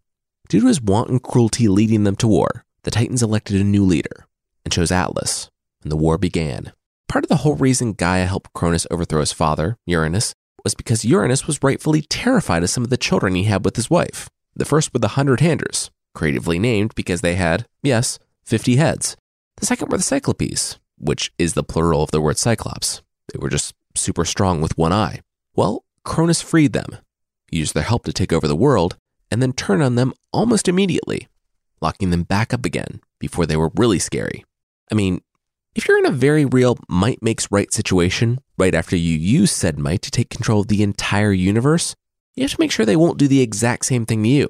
Due 0.50 0.62
to 0.62 0.66
his 0.66 0.82
wanton 0.82 1.20
cruelty 1.20 1.68
leading 1.68 2.02
them 2.02 2.16
to 2.16 2.26
war, 2.26 2.64
the 2.82 2.90
Titans 2.90 3.22
elected 3.22 3.60
a 3.60 3.62
new 3.62 3.84
leader 3.84 4.26
and 4.64 4.72
chose 4.72 4.90
Atlas, 4.90 5.48
and 5.84 5.92
the 5.92 5.96
war 5.96 6.18
began. 6.18 6.72
Part 7.08 7.24
of 7.24 7.28
the 7.28 7.36
whole 7.36 7.54
reason 7.54 7.92
Gaia 7.92 8.26
helped 8.26 8.52
Cronus 8.52 8.84
overthrow 8.90 9.20
his 9.20 9.30
father, 9.30 9.76
Uranus, 9.86 10.34
was 10.64 10.74
because 10.74 11.04
Uranus 11.04 11.46
was 11.46 11.62
rightfully 11.62 12.02
terrified 12.02 12.64
of 12.64 12.70
some 12.70 12.82
of 12.82 12.90
the 12.90 12.96
children 12.96 13.36
he 13.36 13.44
had 13.44 13.64
with 13.64 13.76
his 13.76 13.88
wife. 13.88 14.28
The 14.56 14.64
first 14.64 14.92
were 14.92 14.98
the 14.98 15.14
Hundred 15.14 15.38
Handers, 15.38 15.88
creatively 16.16 16.58
named 16.58 16.96
because 16.96 17.20
they 17.20 17.36
had, 17.36 17.64
yes, 17.84 18.18
50 18.42 18.74
heads. 18.74 19.16
The 19.58 19.66
second 19.66 19.92
were 19.92 19.98
the 19.98 20.02
Cyclopes, 20.02 20.80
which 20.98 21.32
is 21.38 21.54
the 21.54 21.62
plural 21.62 22.02
of 22.02 22.10
the 22.10 22.20
word 22.20 22.38
Cyclops. 22.38 23.02
They 23.32 23.38
were 23.38 23.50
just 23.50 23.72
super 23.94 24.24
strong 24.24 24.60
with 24.60 24.76
one 24.76 24.92
eye. 24.92 25.20
Well, 25.54 25.84
Cronus 26.04 26.42
freed 26.42 26.72
them, 26.72 26.96
used 27.52 27.72
their 27.72 27.84
help 27.84 28.04
to 28.06 28.12
take 28.12 28.32
over 28.32 28.48
the 28.48 28.56
world, 28.56 28.96
and 29.30 29.42
then 29.42 29.52
turn 29.52 29.82
on 29.82 29.94
them 29.94 30.12
almost 30.32 30.68
immediately 30.68 31.28
locking 31.80 32.10
them 32.10 32.22
back 32.22 32.52
up 32.52 32.64
again 32.64 33.00
before 33.18 33.46
they 33.46 33.56
were 33.56 33.70
really 33.76 33.98
scary. 33.98 34.44
I 34.90 34.94
mean, 34.94 35.22
if 35.74 35.86
you're 35.86 35.98
in 35.98 36.06
a 36.06 36.10
very 36.10 36.44
real 36.44 36.76
might 36.88 37.22
makes 37.22 37.50
right 37.50 37.72
situation 37.72 38.40
right 38.58 38.74
after 38.74 38.96
you 38.96 39.16
use 39.16 39.52
said 39.52 39.78
might 39.78 40.02
to 40.02 40.10
take 40.10 40.30
control 40.30 40.60
of 40.60 40.68
the 40.68 40.82
entire 40.82 41.32
universe, 41.32 41.94
you 42.34 42.42
have 42.42 42.52
to 42.52 42.60
make 42.60 42.70
sure 42.70 42.84
they 42.84 42.96
won't 42.96 43.18
do 43.18 43.28
the 43.28 43.40
exact 43.40 43.86
same 43.86 44.06
thing 44.06 44.22
to 44.22 44.28
you. 44.28 44.48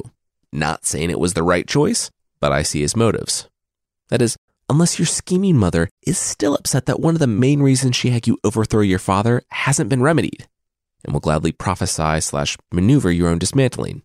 Not 0.53 0.85
saying 0.85 1.11
it 1.11 1.21
was 1.21 1.35
the 1.35 1.43
right 1.43 1.67
choice, 1.67 2.11
but 2.41 2.53
I 2.53 2.63
see 2.63 2.81
his 2.81 2.97
motives. 2.97 3.49
That 4.09 4.23
is, 4.23 4.37
unless 4.69 4.99
your 4.99 5.07
scheming 5.07 5.57
mother 5.57 5.89
is 6.07 6.19
still 6.19 6.55
upset 6.55 6.87
that 6.87 7.01
one 7.01 7.15
of 7.15 7.21
the 7.21 7.27
main 7.27 7.61
reasons 7.63 7.97
she 7.97 8.11
had 8.11 8.27
you 8.27 8.39
overthrow 8.43 8.81
your 8.81 8.99
father 8.99 9.43
hasn't 9.51 9.91
been 9.91 10.03
remedied, 10.03 10.49
and 11.05 11.13
will 11.13 11.21
gladly 11.21 11.53
prophesy 11.53 12.21
slash 12.21 12.57
maneuver 12.73 13.13
your 13.13 13.29
own 13.29 13.39
dismantling. 13.39 14.03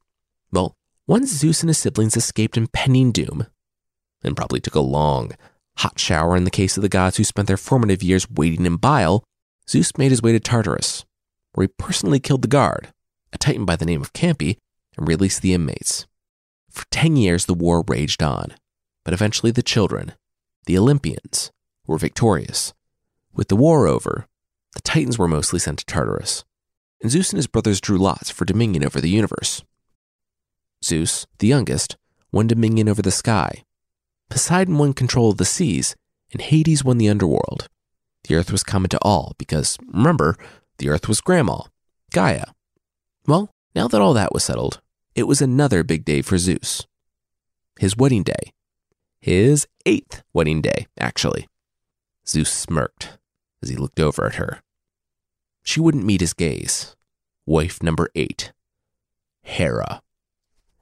Well, 0.56 0.78
once 1.06 1.32
Zeus 1.32 1.62
and 1.62 1.70
his 1.70 1.78
siblings 1.78 2.16
escaped 2.16 2.56
impending 2.56 3.12
doom, 3.12 3.48
and 4.24 4.38
probably 4.38 4.62
took 4.62 4.76
a 4.76 4.80
long, 4.80 5.34
hot 5.80 6.00
shower 6.00 6.38
in 6.38 6.46
the 6.46 6.50
case 6.50 6.78
of 6.78 6.82
the 6.82 6.90
gods 6.90 7.18
who 7.18 7.26
spent 7.26 7.50
their 7.50 7.58
formative 7.58 8.02
years 8.02 8.30
waiting 8.30 8.66
in 8.66 8.78
bile, 8.78 9.26
Zeus 9.70 9.98
made 9.98 10.12
his 10.12 10.22
way 10.22 10.32
to 10.32 10.40
Tartarus, 10.40 11.04
where 11.54 11.68
he 11.68 11.74
personally 11.78 12.22
killed 12.22 12.42
the 12.42 12.48
guard, 12.48 12.94
a 13.34 13.38
titan 13.38 13.66
by 13.66 13.76
the 13.76 13.86
name 13.86 14.02
of 14.02 14.14
Campe, 14.14 14.58
and 14.96 15.08
released 15.08 15.42
the 15.42 15.54
inmates. 15.54 16.08
For 16.70 16.86
10 16.90 17.18
years, 17.18 17.46
the 17.46 17.54
war 17.54 17.84
raged 17.86 18.24
on, 18.24 18.56
but 19.04 19.14
eventually 19.14 19.52
the 19.52 19.62
children, 19.62 20.14
the 20.68 20.78
Olympians, 20.78 21.52
were 21.86 21.98
victorious. 21.98 22.74
With 23.34 23.50
the 23.50 23.58
war 23.58 23.88
over, 23.88 24.26
the 24.74 24.82
Titans 24.82 25.20
were 25.20 25.28
mostly 25.28 25.60
sent 25.60 25.80
to 25.80 25.86
Tartarus, 25.86 26.46
and 27.02 27.12
Zeus 27.12 27.32
and 27.32 27.38
his 27.38 27.48
brothers 27.48 27.82
drew 27.82 27.98
lots 27.98 28.30
for 28.30 28.46
dominion 28.46 28.86
over 28.86 29.02
the 29.02 29.10
universe. 29.10 29.62
Zeus, 30.86 31.26
the 31.40 31.48
youngest, 31.48 31.98
won 32.32 32.46
dominion 32.46 32.88
over 32.88 33.02
the 33.02 33.10
sky. 33.10 33.64
Poseidon 34.30 34.78
won 34.78 34.94
control 34.94 35.32
of 35.32 35.38
the 35.38 35.46
seas, 35.46 35.96
and 36.32 36.40
Hades 36.40 36.84
won 36.84 37.00
the 37.00 37.10
underworld. 37.10 37.68
The 38.28 38.36
earth 38.36 38.52
was 38.52 38.64
common 38.64 38.90
to 38.90 39.00
all 39.02 39.34
because, 39.40 39.80
remember, 39.92 40.38
the 40.78 40.90
earth 40.90 41.08
was 41.08 41.22
grandma, 41.22 41.62
Gaia. 42.12 42.46
Well, 43.28 43.50
Now 43.74 43.88
that 43.90 44.00
all 44.00 44.14
that 44.14 44.32
was 44.34 44.44
settled, 44.44 44.80
it 45.16 45.24
was 45.24 45.42
another 45.42 45.84
big 45.84 46.06
day 46.06 46.22
for 46.22 46.38
Zeus. 46.38 46.86
His 47.80 47.98
wedding 47.98 48.24
day. 48.24 48.54
His 49.20 49.68
eighth 49.86 50.24
wedding 50.34 50.62
day, 50.62 50.88
actually. 51.00 51.48
Zeus 52.28 52.52
smirked 52.52 53.18
as 53.62 53.70
he 53.70 53.76
looked 53.76 54.00
over 54.00 54.26
at 54.28 54.36
her. 54.36 54.62
She 55.64 55.80
wouldn't 55.80 56.06
meet 56.06 56.22
his 56.22 56.34
gaze. 56.34 56.96
Wife 57.46 57.82
number 57.82 58.10
eight, 58.16 58.54
Hera. 59.42 60.02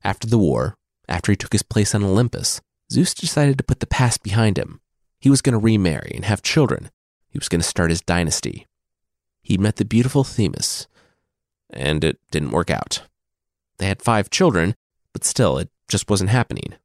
After 0.04 0.28
the 0.28 0.38
war, 0.38 0.76
after 1.08 1.32
he 1.32 1.36
took 1.36 1.54
his 1.54 1.64
place 1.64 1.96
on 1.96 2.04
Olympus, 2.04 2.62
Zeus 2.92 3.14
decided 3.14 3.58
to 3.58 3.64
put 3.64 3.80
the 3.80 3.88
past 3.88 4.24
behind 4.24 4.58
him. 4.58 4.82
He 5.20 5.30
was 5.30 5.42
going 5.42 5.54
to 5.54 5.60
remarry 5.60 6.12
and 6.14 6.26
have 6.26 6.42
children. 6.42 6.90
He 7.30 7.40
was 7.40 7.50
going 7.50 7.62
to 7.62 7.68
start 7.68 7.90
his 7.90 8.02
dynasty. 8.02 8.68
He 9.42 9.58
met 9.58 9.78
the 9.78 9.86
beautiful 9.86 10.24
Themis, 10.24 10.88
and 11.70 12.04
it 12.04 12.20
didn't 12.32 12.52
work 12.52 12.70
out. 12.70 13.04
They 13.78 13.88
had 13.88 14.02
five 14.02 14.30
children, 14.30 14.76
but 15.14 15.24
still, 15.24 15.58
it 15.58 15.70
just 15.88 16.10
wasn't 16.10 16.30
happening. 16.30 16.76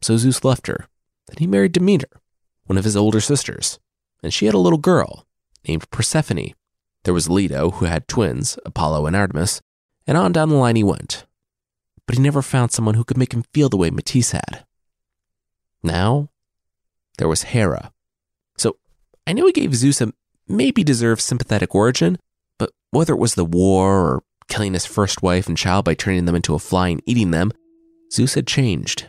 So 0.00 0.16
Zeus 0.16 0.44
left 0.44 0.66
her. 0.68 0.86
Then 1.26 1.36
he 1.38 1.46
married 1.46 1.72
Demeter, 1.72 2.08
one 2.64 2.78
of 2.78 2.84
his 2.84 2.96
older 2.96 3.20
sisters, 3.20 3.78
and 4.22 4.32
she 4.32 4.46
had 4.46 4.54
a 4.54 4.58
little 4.58 4.78
girl 4.78 5.26
named 5.66 5.90
Persephone. 5.90 6.54
There 7.02 7.14
was 7.14 7.28
Leto, 7.28 7.72
who 7.72 7.86
had 7.86 8.08
twins, 8.08 8.58
Apollo 8.64 9.06
and 9.06 9.16
Artemis, 9.16 9.60
and 10.06 10.16
on 10.16 10.32
down 10.32 10.48
the 10.48 10.56
line 10.56 10.76
he 10.76 10.84
went. 10.84 11.25
But 12.06 12.16
he 12.16 12.22
never 12.22 12.42
found 12.42 12.72
someone 12.72 12.94
who 12.94 13.04
could 13.04 13.18
make 13.18 13.34
him 13.34 13.44
feel 13.52 13.68
the 13.68 13.76
way 13.76 13.90
Metis 13.90 14.32
had. 14.32 14.64
Now, 15.82 16.30
there 17.18 17.28
was 17.28 17.44
Hera. 17.44 17.92
So 18.56 18.76
I 19.26 19.32
know 19.32 19.46
he 19.46 19.52
gave 19.52 19.74
Zeus 19.74 20.00
a 20.00 20.12
maybe 20.48 20.84
deserved 20.84 21.20
sympathetic 21.20 21.74
origin, 21.74 22.18
but 22.58 22.70
whether 22.90 23.14
it 23.14 23.18
was 23.18 23.34
the 23.34 23.44
war 23.44 24.00
or 24.00 24.22
killing 24.48 24.74
his 24.74 24.86
first 24.86 25.22
wife 25.22 25.48
and 25.48 25.56
child 25.56 25.84
by 25.84 25.94
turning 25.94 26.24
them 26.24 26.34
into 26.34 26.54
a 26.54 26.60
fly 26.60 26.88
and 26.88 27.02
eating 27.06 27.30
them, 27.30 27.52
Zeus 28.12 28.34
had 28.34 28.46
changed, 28.46 29.06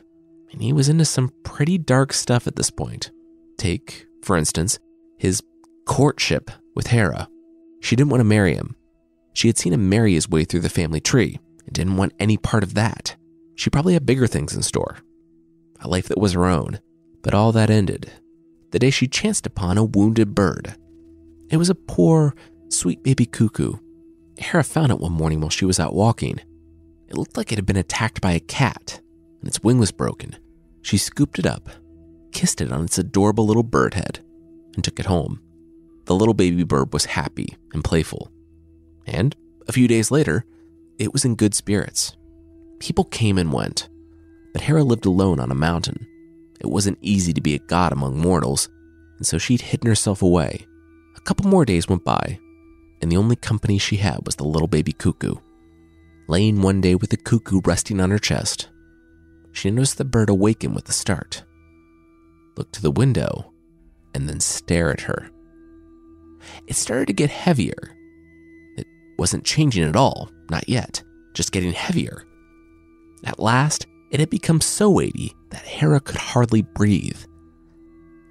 and 0.51 0.61
he 0.61 0.73
was 0.73 0.89
into 0.89 1.05
some 1.05 1.31
pretty 1.43 1.77
dark 1.77 2.13
stuff 2.13 2.47
at 2.47 2.55
this 2.55 2.71
point. 2.71 3.11
Take, 3.57 4.05
for 4.23 4.35
instance, 4.35 4.79
his 5.17 5.41
courtship 5.85 6.49
with 6.75 6.87
Hera. 6.87 7.27
She 7.81 7.95
didn't 7.95 8.09
want 8.09 8.21
to 8.21 8.25
marry 8.25 8.55
him. 8.55 8.75
She 9.33 9.47
had 9.47 9.57
seen 9.57 9.73
him 9.73 9.87
marry 9.87 10.13
his 10.13 10.27
way 10.27 10.45
through 10.45 10.61
the 10.61 10.69
family 10.69 10.99
tree 10.99 11.39
and 11.67 11.75
didn't 11.75 11.97
want 11.97 12.13
any 12.19 12.37
part 12.37 12.63
of 12.63 12.73
that. 12.73 13.15
She 13.55 13.69
probably 13.69 13.93
had 13.93 14.05
bigger 14.05 14.27
things 14.27 14.55
in 14.55 14.63
store 14.63 14.97
a 15.79 15.87
life 15.87 16.07
that 16.07 16.17
was 16.17 16.33
her 16.33 16.45
own. 16.47 16.79
But 17.21 17.35
all 17.35 17.51
that 17.51 17.69
ended 17.69 18.11
the 18.71 18.79
day 18.79 18.89
she 18.89 19.07
chanced 19.07 19.45
upon 19.45 19.77
a 19.77 19.83
wounded 19.83 20.35
bird. 20.35 20.75
It 21.49 21.57
was 21.57 21.69
a 21.69 21.75
poor, 21.75 22.35
sweet 22.69 23.01
baby 23.03 23.25
cuckoo. 23.25 23.73
Hera 24.37 24.63
found 24.63 24.91
it 24.91 24.99
one 24.99 25.13
morning 25.13 25.39
while 25.39 25.49
she 25.49 25.65
was 25.65 25.79
out 25.79 25.95
walking. 25.95 26.39
It 27.07 27.17
looked 27.17 27.37
like 27.37 27.51
it 27.51 27.57
had 27.57 27.65
been 27.65 27.77
attacked 27.77 28.19
by 28.21 28.33
a 28.33 28.39
cat, 28.41 28.99
and 29.39 29.47
its 29.47 29.63
wing 29.63 29.79
was 29.79 29.91
broken. 29.91 30.35
She 30.81 30.97
scooped 30.97 31.39
it 31.39 31.45
up, 31.45 31.69
kissed 32.33 32.59
it 32.59 32.71
on 32.71 32.83
its 32.83 32.97
adorable 32.97 33.45
little 33.45 33.63
bird 33.63 33.93
head, 33.93 34.19
and 34.75 34.83
took 34.83 34.99
it 34.99 35.05
home. 35.05 35.41
The 36.05 36.15
little 36.15 36.33
baby 36.33 36.63
bird 36.63 36.93
was 36.93 37.05
happy 37.05 37.57
and 37.73 37.83
playful. 37.83 38.31
And 39.05 39.35
a 39.67 39.71
few 39.71 39.87
days 39.87 40.11
later, 40.11 40.45
it 40.99 41.13
was 41.13 41.25
in 41.25 41.35
good 41.35 41.53
spirits. 41.53 42.15
People 42.79 43.03
came 43.05 43.37
and 43.37 43.53
went, 43.53 43.89
but 44.53 44.61
Hera 44.61 44.83
lived 44.83 45.05
alone 45.05 45.39
on 45.39 45.51
a 45.51 45.55
mountain. 45.55 46.07
It 46.59 46.67
wasn't 46.67 46.99
easy 47.01 47.33
to 47.33 47.41
be 47.41 47.55
a 47.55 47.59
god 47.59 47.91
among 47.91 48.19
mortals, 48.19 48.69
and 49.17 49.25
so 49.25 49.37
she'd 49.37 49.61
hidden 49.61 49.87
herself 49.87 50.21
away. 50.21 50.65
A 51.15 51.21
couple 51.21 51.47
more 51.47 51.65
days 51.65 51.87
went 51.87 52.03
by, 52.03 52.39
and 53.01 53.11
the 53.11 53.17
only 53.17 53.35
company 53.35 53.77
she 53.77 53.97
had 53.97 54.25
was 54.25 54.35
the 54.35 54.43
little 54.43 54.67
baby 54.67 54.91
cuckoo. 54.91 55.35
Laying 56.27 56.61
one 56.61 56.81
day 56.81 56.95
with 56.95 57.09
the 57.09 57.17
cuckoo 57.17 57.61
resting 57.63 57.99
on 57.99 58.11
her 58.11 58.19
chest, 58.19 58.69
she 59.51 59.71
noticed 59.71 59.97
the 59.97 60.05
bird 60.05 60.29
awaken 60.29 60.73
with 60.73 60.89
a 60.89 60.91
start, 60.91 61.43
look 62.57 62.71
to 62.71 62.81
the 62.81 62.91
window, 62.91 63.53
and 64.13 64.27
then 64.27 64.39
stare 64.39 64.91
at 64.91 65.01
her. 65.01 65.29
It 66.67 66.75
started 66.75 67.07
to 67.07 67.13
get 67.13 67.29
heavier. 67.29 67.95
It 68.77 68.85
wasn't 69.17 69.45
changing 69.45 69.83
at 69.83 69.95
all, 69.95 70.29
not 70.49 70.67
yet, 70.67 71.03
just 71.33 71.51
getting 71.51 71.73
heavier. 71.73 72.23
At 73.23 73.39
last, 73.39 73.87
it 74.11 74.19
had 74.19 74.29
become 74.29 74.61
so 74.61 74.89
weighty 74.89 75.35
that 75.49 75.63
Hera 75.63 75.99
could 75.99 76.17
hardly 76.17 76.61
breathe. 76.61 77.19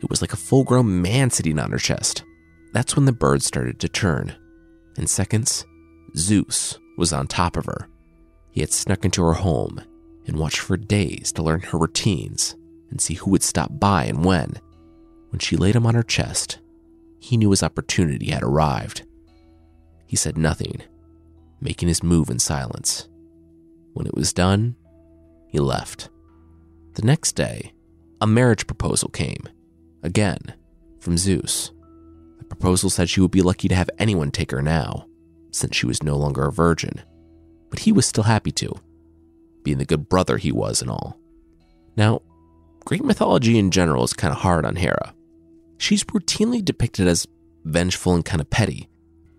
It 0.02 0.10
was 0.10 0.20
like 0.20 0.32
a 0.32 0.38
full 0.38 0.64
grown 0.64 1.02
man 1.02 1.30
sitting 1.30 1.58
on 1.58 1.70
her 1.70 1.78
chest. 1.78 2.24
That's 2.72 2.96
when 2.96 3.04
the 3.04 3.12
bird 3.12 3.42
started 3.42 3.80
to 3.80 3.88
turn. 3.88 4.34
In 4.96 5.06
seconds, 5.06 5.66
Zeus 6.16 6.78
was 6.96 7.12
on 7.12 7.26
top 7.26 7.56
of 7.56 7.66
her. 7.66 7.88
He 8.50 8.60
had 8.60 8.72
snuck 8.72 9.04
into 9.04 9.22
her 9.22 9.34
home 9.34 9.82
and 10.26 10.38
watched 10.38 10.58
for 10.58 10.76
days 10.76 11.32
to 11.32 11.42
learn 11.42 11.60
her 11.60 11.78
routines 11.78 12.56
and 12.90 13.00
see 13.00 13.14
who 13.14 13.30
would 13.30 13.42
stop 13.42 13.78
by 13.78 14.04
and 14.04 14.24
when. 14.24 14.54
When 15.30 15.38
she 15.40 15.56
laid 15.56 15.76
him 15.76 15.86
on 15.86 15.94
her 15.94 16.02
chest, 16.02 16.58
he 17.18 17.36
knew 17.36 17.50
his 17.50 17.62
opportunity 17.62 18.30
had 18.30 18.42
arrived. 18.42 19.02
He 20.06 20.16
said 20.16 20.38
nothing, 20.38 20.82
making 21.60 21.88
his 21.88 22.02
move 22.02 22.30
in 22.30 22.38
silence. 22.38 23.08
When 23.92 24.06
it 24.06 24.14
was 24.14 24.32
done, 24.32 24.76
he 25.48 25.58
left. 25.58 26.10
The 26.94 27.02
next 27.02 27.32
day, 27.32 27.72
a 28.20 28.26
marriage 28.26 28.66
proposal 28.66 29.08
came, 29.08 29.42
again, 30.02 30.54
from 31.00 31.18
Zeus. 31.18 31.72
The 32.38 32.44
proposal 32.44 32.90
said 32.90 33.08
she 33.08 33.20
would 33.20 33.30
be 33.30 33.42
lucky 33.42 33.68
to 33.68 33.74
have 33.74 33.90
anyone 33.98 34.30
take 34.30 34.50
her 34.50 34.62
now, 34.62 35.06
since 35.50 35.76
she 35.76 35.86
was 35.86 36.02
no 36.02 36.16
longer 36.16 36.44
a 36.44 36.52
virgin. 36.52 37.02
But 37.70 37.80
he 37.80 37.92
was 37.92 38.06
still 38.06 38.24
happy 38.24 38.52
to, 38.52 38.72
being 39.62 39.78
the 39.78 39.84
good 39.84 40.08
brother 40.08 40.36
he 40.36 40.52
was 40.52 40.80
and 40.80 40.90
all. 40.90 41.18
Now, 41.96 42.22
Greek 42.84 43.02
mythology 43.02 43.58
in 43.58 43.70
general 43.70 44.04
is 44.04 44.12
kind 44.12 44.32
of 44.32 44.38
hard 44.40 44.64
on 44.64 44.76
Hera. 44.76 45.14
She's 45.78 46.04
routinely 46.04 46.64
depicted 46.64 47.08
as 47.08 47.26
vengeful 47.64 48.14
and 48.14 48.24
kind 48.24 48.40
of 48.40 48.48
petty, 48.48 48.88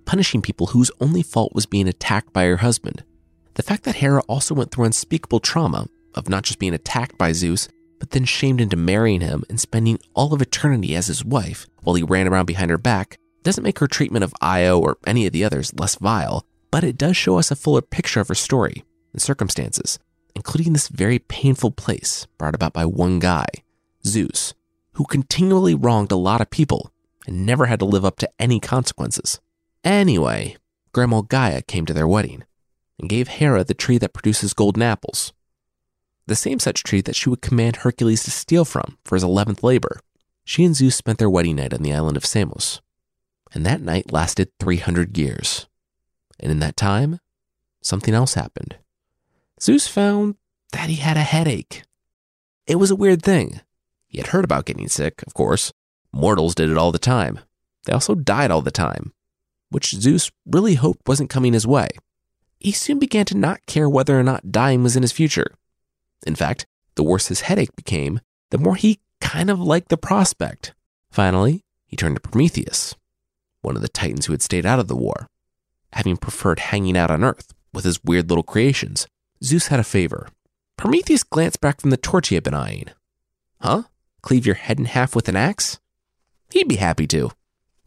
punishing 0.08 0.41
people 0.41 0.67
whose 0.67 0.89
only 1.00 1.22
fault 1.22 1.54
was 1.54 1.67
being 1.67 1.88
attacked 1.88 2.34
by 2.34 2.46
her 2.46 2.58
husband. 2.58 3.04
The 3.56 3.62
fact 3.62 3.84
that 3.84 3.98
Hera 3.98 4.22
also 4.22 4.56
went 4.56 4.72
through 4.72 4.86
unspeakable 4.86 5.41
trauma 5.41 5.88
of 6.15 6.30
not 6.30 6.43
just 6.43 6.58
being 6.58 6.74
attacked 6.74 7.17
by 7.17 7.34
Zeus, 7.34 7.67
but 8.00 8.12
then 8.12 8.24
shamed 8.26 8.62
into 8.62 8.78
marrying 8.78 9.22
him 9.22 9.43
and 9.50 9.60
spending 9.60 10.00
all 10.15 10.34
of 10.34 10.41
eternity 10.41 10.96
as 10.96 11.08
his 11.08 11.26
wife 11.26 11.67
while 11.84 11.96
he 11.96 12.04
ran 12.04 12.28
around 12.28 12.46
behind 12.46 12.72
her 12.72 12.78
back 12.78 13.17
doesn't 13.43 13.63
make 13.63 13.80
her 13.80 13.88
treatment 13.88 14.24
of 14.24 14.34
Io 14.41 14.80
or 14.80 14.98
any 15.06 15.26
of 15.26 15.34
the 15.34 15.43
others 15.43 15.74
less 15.78 15.96
vile, 15.96 16.46
but 16.72 16.84
it 16.84 16.98
does 16.98 17.17
show 17.17 17.38
us 17.38 17.52
a 17.52 17.56
fuller 17.56 17.82
picture 17.82 18.22
of 18.22 18.30
her 18.30 18.36
story 18.36 18.84
and 19.12 19.22
circumstances, 19.22 20.00
including 20.36 20.72
this 20.72 20.88
very 20.88 21.20
painful 21.20 21.72
place 21.72 22.28
brought 22.38 22.56
about 22.56 22.74
by 22.74 22.86
one 22.86 23.20
guy, 23.20 23.48
Zeus, 24.06 24.54
who 24.93 25.04
continually 25.06 25.76
wronged 25.76 26.12
a 26.12 26.15
lot 26.15 26.39
of 26.39 26.50
people 26.50 26.91
and 27.26 27.46
never 27.46 27.65
had 27.65 27.80
to 27.80 27.86
live 27.86 28.06
up 28.06 28.17
to 28.20 28.30
any 28.39 28.60
consequences. 28.60 29.41
Anyway, 29.84 30.58
Grandma 30.94 31.22
Gaia 31.22 31.62
came 31.62 31.86
to 31.86 31.94
their 31.94 32.08
wedding 32.08 32.44
and 33.00 33.10
gave 33.10 33.28
Hera 33.28 33.63
the 33.63 33.74
tree 33.74 33.98
that 33.98 34.13
produces 34.13 34.54
golden 34.54 34.82
apples 34.82 35.34
the 36.28 36.36
same 36.36 36.60
such 36.60 36.84
tree 36.84 37.02
that 37.02 37.16
she 37.16 37.30
would 37.30 37.42
command 37.42 37.78
Hercules 37.78 38.24
to 38.26 38.32
steal 38.32 38.66
from 38.66 38.98
for 39.04 39.16
his 39.16 39.24
11th 39.24 39.63
labor. 39.63 40.00
She 40.44 40.63
and 40.63 40.76
Zeus 40.76 40.96
spent 40.96 41.18
their 41.20 41.30
wedding 41.30 41.56
night 41.56 41.74
on 41.74 41.82
the 41.82 41.94
island 41.94 42.16
of 42.16 42.26
Samos, 42.26 42.82
and 43.54 43.66
that 43.66 43.82
night 43.82 44.12
lasted 44.12 44.52
300 44.60 45.18
years. 45.18 45.68
And 46.40 46.52
in 46.52 46.60
that 46.60 46.78
time, 46.78 47.20
something 47.82 48.13
else 48.13 48.36
happened. 48.36 48.78
Zeus 49.60 49.88
found 49.88 50.36
that 50.74 50.90
he 50.90 50.98
had 50.98 51.18
a 51.18 51.22
headache. 51.22 51.84
It 52.68 52.76
was 52.76 52.92
a 52.92 52.96
weird 52.96 53.24
thing. 53.24 53.62
He 54.08 54.20
had 54.20 54.28
heard 54.28 54.46
about 54.46 54.66
getting 54.66 54.88
sick, 54.88 55.24
of 55.26 55.34
course. 55.34 55.74
Mortals 56.12 56.56
did 56.56 56.70
it 56.70 56.78
all 56.78 56.92
the 56.92 57.00
time. 57.00 57.40
They 57.86 57.94
also 57.94 58.16
died 58.16 58.52
all 58.52 58.62
the 58.62 58.72
time, 58.72 59.13
which 59.69 59.91
Zeus 59.91 60.32
really 60.45 60.75
hoped 60.75 61.08
wasn't 61.08 61.30
coming 61.30 61.53
his 61.53 61.67
way. 61.67 61.89
He 62.60 62.71
soon 62.71 62.99
began 62.99 63.25
to 63.25 63.38
not 63.38 63.65
care 63.65 63.89
whether 63.89 64.19
or 64.19 64.23
not 64.23 64.51
dying 64.51 64.84
was 64.84 64.95
in 64.95 65.03
his 65.03 65.12
future. 65.12 65.53
In 66.25 66.36
fact, 66.36 66.65
the 66.95 67.03
worse 67.03 67.27
his 67.27 67.41
headache 67.41 67.75
became, 67.75 68.19
the 68.49 68.58
more 68.58 68.75
he 68.75 68.99
kind 69.21 69.49
of 69.49 69.60
liked 69.60 69.89
the 69.89 69.97
prospect. 69.97 70.73
Finally, 71.12 71.63
he 71.86 71.95
turned 71.95 72.15
to 72.15 72.21
Prometheus, 72.21 72.95
one 73.62 73.75
of 73.75 73.82
the 73.82 73.88
Titans 73.88 74.25
who 74.25 74.34
had 74.34 74.41
stayed 74.41 74.65
out 74.65 74.80
of 74.80 74.88
the 74.88 74.95
war. 74.95 75.27
Having 75.93 76.17
preferred 76.17 76.60
hanging 76.60 76.97
out 76.97 77.12
on 77.12 77.23
Earth 77.23 77.53
with 77.73 77.86
his 77.86 78.03
weird 78.03 78.30
little 78.30 78.43
creations, 78.43 79.08
Zeus 79.43 79.67
had 79.67 79.80
a 79.80 79.84
favor. 79.84 80.27
Prometheus 80.77 81.23
glanced 81.23 81.62
back 81.62 81.82
from 81.82 81.89
the 81.89 81.97
torch 81.97 82.30
he 82.30 82.36
had 82.36 82.43
been 82.43 82.53
eyeing. 82.53 82.89
Huh? 83.62 83.84
Cleave 84.21 84.45
your 84.45 84.56
head 84.56 84.80
in 84.80 84.86
half 84.86 85.15
with 85.15 85.30
an 85.30 85.36
axe? 85.36 85.80
He'd 86.51 86.67
be 86.67 86.75
happy 86.75 87.08
to. 87.08 87.32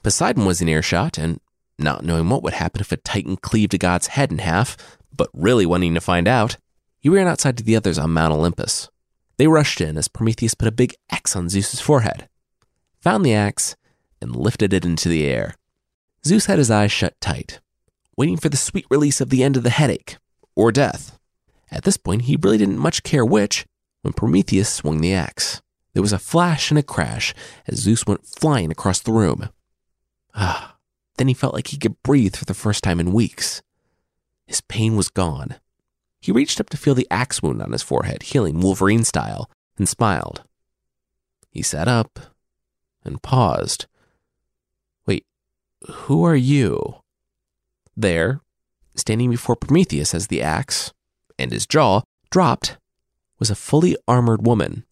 Poseidon 0.02 0.44
was 0.44 0.60
in 0.60 0.68
earshot, 0.68 1.18
and 1.18 1.40
not 1.80 2.04
knowing 2.04 2.28
what 2.28 2.42
would 2.42 2.54
happen 2.54 2.80
if 2.80 2.92
a 2.92 2.96
Titan 2.96 3.36
cleaved 3.36 3.74
a 3.74 3.78
god's 3.78 4.08
head 4.08 4.30
in 4.30 4.38
half, 4.38 4.76
but 5.16 5.30
really 5.32 5.66
wanting 5.66 5.94
to 5.94 6.00
find 6.00 6.28
out, 6.28 6.56
he 6.98 7.08
ran 7.08 7.26
outside 7.26 7.56
to 7.56 7.64
the 7.64 7.76
others 7.76 7.98
on 7.98 8.12
Mount 8.12 8.32
Olympus. 8.32 8.88
They 9.36 9.46
rushed 9.46 9.80
in 9.80 9.96
as 9.96 10.08
Prometheus 10.08 10.54
put 10.54 10.68
a 10.68 10.72
big 10.72 10.94
X 11.10 11.34
on 11.34 11.48
Zeus's 11.48 11.80
forehead, 11.80 12.28
found 13.00 13.24
the 13.24 13.32
axe, 13.32 13.76
and 14.20 14.36
lifted 14.36 14.72
it 14.72 14.84
into 14.84 15.08
the 15.08 15.24
air. 15.26 15.54
Zeus 16.26 16.46
had 16.46 16.58
his 16.58 16.70
eyes 16.70 16.92
shut 16.92 17.18
tight, 17.20 17.60
waiting 18.16 18.36
for 18.36 18.50
the 18.50 18.56
sweet 18.56 18.84
release 18.90 19.20
of 19.20 19.30
the 19.30 19.42
end 19.42 19.56
of 19.56 19.62
the 19.62 19.70
headache, 19.70 20.18
or 20.54 20.70
death. 20.70 21.18
At 21.70 21.84
this 21.84 21.96
point, 21.96 22.22
he 22.22 22.36
really 22.36 22.58
didn't 22.58 22.78
much 22.78 23.02
care 23.02 23.24
which 23.24 23.64
when 24.02 24.12
Prometheus 24.12 24.72
swung 24.72 25.00
the 25.00 25.14
axe. 25.14 25.62
There 25.94 26.02
was 26.02 26.12
a 26.12 26.18
flash 26.18 26.70
and 26.70 26.78
a 26.78 26.82
crash 26.82 27.34
as 27.66 27.78
Zeus 27.78 28.06
went 28.06 28.26
flying 28.26 28.70
across 28.70 29.00
the 29.00 29.12
room. 29.12 29.48
Ah, 30.34 30.76
then 31.20 31.28
he 31.28 31.34
felt 31.34 31.52
like 31.52 31.66
he 31.66 31.76
could 31.76 32.02
breathe 32.02 32.34
for 32.34 32.46
the 32.46 32.54
first 32.54 32.82
time 32.82 32.98
in 32.98 33.12
weeks. 33.12 33.60
His 34.46 34.62
pain 34.62 34.96
was 34.96 35.10
gone. 35.10 35.56
He 36.18 36.32
reached 36.32 36.58
up 36.60 36.70
to 36.70 36.78
feel 36.78 36.94
the 36.94 37.06
axe 37.10 37.42
wound 37.42 37.60
on 37.60 37.72
his 37.72 37.82
forehead, 37.82 38.22
healing 38.22 38.58
Wolverine 38.58 39.04
style, 39.04 39.50
and 39.76 39.86
smiled. 39.86 40.44
He 41.50 41.60
sat 41.60 41.88
up 41.88 42.18
and 43.04 43.22
paused. 43.22 43.84
Wait, 45.04 45.26
who 45.90 46.24
are 46.24 46.34
you? 46.34 47.02
There, 47.94 48.40
standing 48.94 49.28
before 49.28 49.56
Prometheus 49.56 50.14
as 50.14 50.28
the 50.28 50.40
axe, 50.40 50.90
and 51.38 51.52
his 51.52 51.66
jaw 51.66 52.00
dropped, 52.30 52.78
was 53.38 53.50
a 53.50 53.54
fully 53.54 53.94
armored 54.08 54.46
woman. 54.46 54.86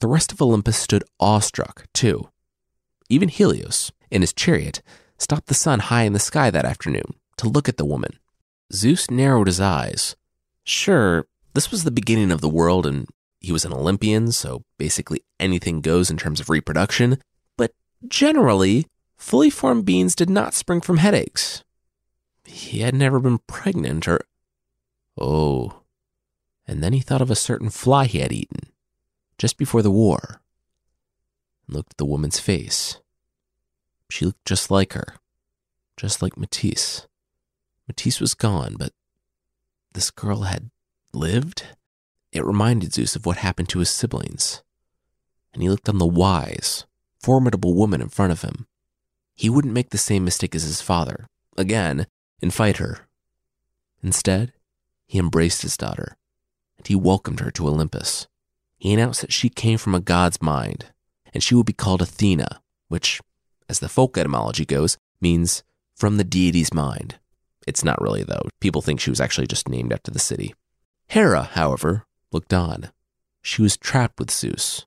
The 0.00 0.06
rest 0.06 0.32
of 0.32 0.42
Olympus 0.42 0.76
stood 0.76 1.04
awestruck, 1.18 1.86
too. 1.94 2.28
Even 3.08 3.30
Helios, 3.30 3.90
in 4.10 4.20
his 4.20 4.34
chariot, 4.34 4.82
stopped 5.22 5.46
the 5.46 5.54
sun 5.54 5.78
high 5.78 6.02
in 6.02 6.12
the 6.12 6.18
sky 6.18 6.50
that 6.50 6.64
afternoon 6.64 7.14
to 7.38 7.48
look 7.48 7.68
at 7.68 7.76
the 7.76 7.84
woman. 7.84 8.18
Zeus 8.72 9.10
narrowed 9.10 9.46
his 9.46 9.60
eyes. 9.60 10.16
Sure, 10.64 11.26
this 11.54 11.70
was 11.70 11.84
the 11.84 11.90
beginning 11.90 12.30
of 12.30 12.40
the 12.40 12.48
world 12.48 12.86
and 12.86 13.06
he 13.40 13.52
was 13.52 13.64
an 13.64 13.72
Olympian, 13.72 14.30
so 14.30 14.64
basically 14.78 15.24
anything 15.40 15.80
goes 15.80 16.10
in 16.10 16.16
terms 16.16 16.38
of 16.38 16.48
reproduction, 16.48 17.18
but 17.56 17.72
generally, 18.06 18.86
fully 19.16 19.50
formed 19.50 19.84
beings 19.84 20.14
did 20.14 20.30
not 20.30 20.54
spring 20.54 20.80
from 20.80 20.98
headaches. 20.98 21.64
He 22.44 22.80
had 22.80 22.94
never 22.94 23.18
been 23.18 23.38
pregnant 23.38 24.06
or. 24.06 24.20
Oh. 25.18 25.82
And 26.66 26.82
then 26.82 26.92
he 26.92 27.00
thought 27.00 27.20
of 27.20 27.30
a 27.30 27.36
certain 27.36 27.70
fly 27.70 28.06
he 28.06 28.20
had 28.20 28.32
eaten 28.32 28.72
just 29.38 29.58
before 29.58 29.82
the 29.82 29.90
war 29.90 30.40
and 31.66 31.76
looked 31.76 31.94
at 31.94 31.98
the 31.98 32.04
woman's 32.04 32.38
face. 32.38 33.01
She 34.12 34.26
looked 34.26 34.44
just 34.44 34.70
like 34.70 34.92
her, 34.92 35.14
just 35.96 36.20
like 36.20 36.36
Metis. 36.36 37.06
Metis 37.88 38.20
was 38.20 38.34
gone, 38.34 38.76
but 38.78 38.92
this 39.94 40.10
girl 40.10 40.42
had 40.42 40.70
lived? 41.14 41.64
It 42.30 42.44
reminded 42.44 42.92
Zeus 42.92 43.16
of 43.16 43.24
what 43.24 43.38
happened 43.38 43.70
to 43.70 43.78
his 43.78 43.88
siblings. 43.88 44.62
And 45.54 45.62
he 45.62 45.70
looked 45.70 45.88
on 45.88 45.96
the 45.96 46.04
wise, 46.04 46.84
formidable 47.22 47.72
woman 47.72 48.02
in 48.02 48.10
front 48.10 48.32
of 48.32 48.42
him. 48.42 48.66
He 49.34 49.48
wouldn't 49.48 49.72
make 49.72 49.88
the 49.88 49.96
same 49.96 50.26
mistake 50.26 50.54
as 50.54 50.64
his 50.64 50.82
father, 50.82 51.26
again, 51.56 52.06
and 52.42 52.52
fight 52.52 52.76
her. 52.76 53.08
Instead, 54.02 54.52
he 55.06 55.18
embraced 55.18 55.62
his 55.62 55.78
daughter, 55.78 56.18
and 56.76 56.86
he 56.86 56.94
welcomed 56.94 57.40
her 57.40 57.50
to 57.52 57.66
Olympus. 57.66 58.28
He 58.76 58.92
announced 58.92 59.22
that 59.22 59.32
she 59.32 59.48
came 59.48 59.78
from 59.78 59.94
a 59.94 60.00
god's 60.00 60.42
mind, 60.42 60.92
and 61.32 61.42
she 61.42 61.54
would 61.54 61.64
be 61.64 61.72
called 61.72 62.02
Athena, 62.02 62.60
which, 62.88 63.18
as 63.72 63.78
the 63.78 63.88
folk 63.88 64.18
etymology 64.18 64.66
goes, 64.66 64.98
means 65.18 65.64
from 65.96 66.18
the 66.18 66.24
deity's 66.24 66.74
mind. 66.74 67.18
It's 67.66 67.82
not 67.82 68.02
really, 68.02 68.22
though. 68.22 68.48
People 68.60 68.82
think 68.82 69.00
she 69.00 69.08
was 69.08 69.20
actually 69.20 69.46
just 69.46 69.66
named 69.66 69.94
after 69.94 70.10
the 70.10 70.18
city. 70.18 70.54
Hera, 71.08 71.44
however, 71.44 72.04
looked 72.32 72.52
on. 72.52 72.90
She 73.40 73.62
was 73.62 73.78
trapped 73.78 74.18
with 74.18 74.30
Zeus. 74.30 74.84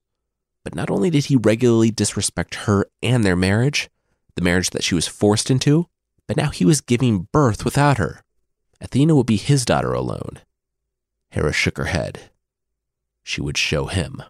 But 0.63 0.75
not 0.75 0.91
only 0.91 1.09
did 1.09 1.25
he 1.25 1.35
regularly 1.35 1.89
disrespect 1.89 2.65
her 2.65 2.85
and 3.01 3.23
their 3.23 3.35
marriage, 3.35 3.89
the 4.35 4.43
marriage 4.43 4.69
that 4.69 4.83
she 4.83 4.93
was 4.93 5.07
forced 5.07 5.49
into, 5.49 5.87
but 6.27 6.37
now 6.37 6.51
he 6.51 6.63
was 6.63 6.81
giving 6.81 7.27
birth 7.31 7.65
without 7.65 7.97
her. 7.97 8.21
Athena 8.79 9.15
would 9.15 9.25
be 9.25 9.37
his 9.37 9.65
daughter 9.65 9.93
alone. 9.93 10.41
Hera 11.31 11.53
shook 11.53 11.79
her 11.79 11.85
head. 11.85 12.29
She 13.23 13.41
would 13.41 13.57
show 13.57 13.87
him. 13.87 14.21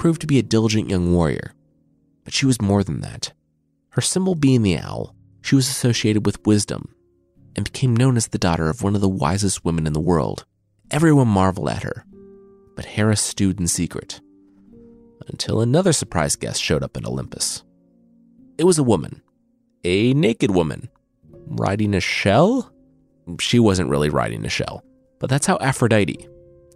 Proved 0.00 0.22
to 0.22 0.26
be 0.26 0.38
a 0.38 0.42
diligent 0.42 0.88
young 0.88 1.12
warrior, 1.12 1.52
but 2.24 2.32
she 2.32 2.46
was 2.46 2.62
more 2.62 2.82
than 2.82 3.02
that. 3.02 3.34
Her 3.90 4.00
symbol 4.00 4.34
being 4.34 4.62
the 4.62 4.78
owl, 4.78 5.14
she 5.42 5.54
was 5.54 5.68
associated 5.68 6.24
with 6.24 6.46
wisdom 6.46 6.94
and 7.54 7.66
became 7.66 7.94
known 7.94 8.16
as 8.16 8.28
the 8.28 8.38
daughter 8.38 8.70
of 8.70 8.82
one 8.82 8.94
of 8.94 9.02
the 9.02 9.10
wisest 9.10 9.62
women 9.62 9.86
in 9.86 9.92
the 9.92 10.00
world. 10.00 10.46
Everyone 10.90 11.28
marveled 11.28 11.68
at 11.68 11.82
her, 11.82 12.06
but 12.76 12.86
Hera 12.86 13.14
stewed 13.14 13.60
in 13.60 13.68
secret 13.68 14.22
until 15.28 15.60
another 15.60 15.92
surprise 15.92 16.34
guest 16.34 16.62
showed 16.62 16.82
up 16.82 16.96
in 16.96 17.04
Olympus. 17.04 17.62
It 18.56 18.64
was 18.64 18.78
a 18.78 18.82
woman, 18.82 19.20
a 19.84 20.14
naked 20.14 20.50
woman, 20.50 20.88
riding 21.46 21.92
a 21.92 22.00
shell? 22.00 22.72
She 23.38 23.58
wasn't 23.58 23.90
really 23.90 24.08
riding 24.08 24.46
a 24.46 24.48
shell, 24.48 24.82
but 25.18 25.28
that's 25.28 25.46
how 25.46 25.58
Aphrodite, 25.60 26.26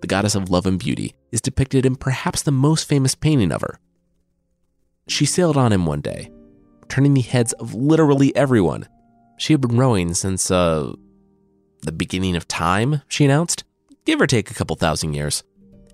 the 0.02 0.06
goddess 0.06 0.34
of 0.34 0.50
love 0.50 0.66
and 0.66 0.78
beauty, 0.78 1.14
is 1.34 1.40
depicted 1.40 1.84
in 1.84 1.96
perhaps 1.96 2.42
the 2.42 2.52
most 2.52 2.88
famous 2.88 3.16
painting 3.16 3.50
of 3.50 3.60
her. 3.60 3.80
She 5.08 5.26
sailed 5.26 5.56
on 5.56 5.72
him 5.72 5.84
one 5.84 6.00
day, 6.00 6.30
turning 6.88 7.14
the 7.14 7.20
heads 7.20 7.52
of 7.54 7.74
literally 7.74 8.34
everyone. 8.36 8.88
She 9.36 9.52
had 9.52 9.60
been 9.60 9.76
rowing 9.76 10.14
since, 10.14 10.50
uh, 10.50 10.92
the 11.82 11.92
beginning 11.92 12.36
of 12.36 12.46
time, 12.46 13.02
she 13.08 13.24
announced, 13.24 13.64
give 14.06 14.20
or 14.20 14.28
take 14.28 14.50
a 14.50 14.54
couple 14.54 14.76
thousand 14.76 15.14
years. 15.14 15.42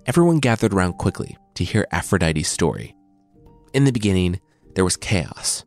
Everyone 0.05 0.37
gathered 0.37 0.73
around 0.73 0.93
quickly 0.93 1.37
to 1.55 1.63
hear 1.63 1.87
Aphrodite's 1.91 2.47
story. 2.47 2.95
In 3.73 3.85
the 3.85 3.91
beginning, 3.91 4.39
there 4.75 4.85
was 4.85 4.95
chaos. 4.95 5.65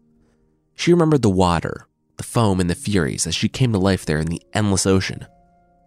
She 0.77 0.93
remembered 0.93 1.23
the 1.23 1.31
water, 1.31 1.89
the 2.17 2.23
foam, 2.23 2.61
and 2.61 2.71
the 2.71 2.75
furies 2.77 3.27
as 3.27 3.35
she 3.35 3.49
came 3.49 3.73
to 3.73 3.79
life 3.79 4.07
there 4.07 4.19
in 4.19 4.29
the 4.29 4.43
endless 4.53 4.87
ocean. 4.87 5.27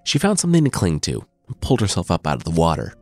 She 0.04 0.20
found 0.20 0.40
something 0.40 0.66
to 0.66 0.70
cling 0.70 1.00
to 1.02 1.26
and 1.48 1.62
pulled 1.62 1.80
herself 1.82 2.12
up 2.12 2.28
out 2.28 2.36
of 2.36 2.44
the 2.44 2.52
water. 2.52 2.94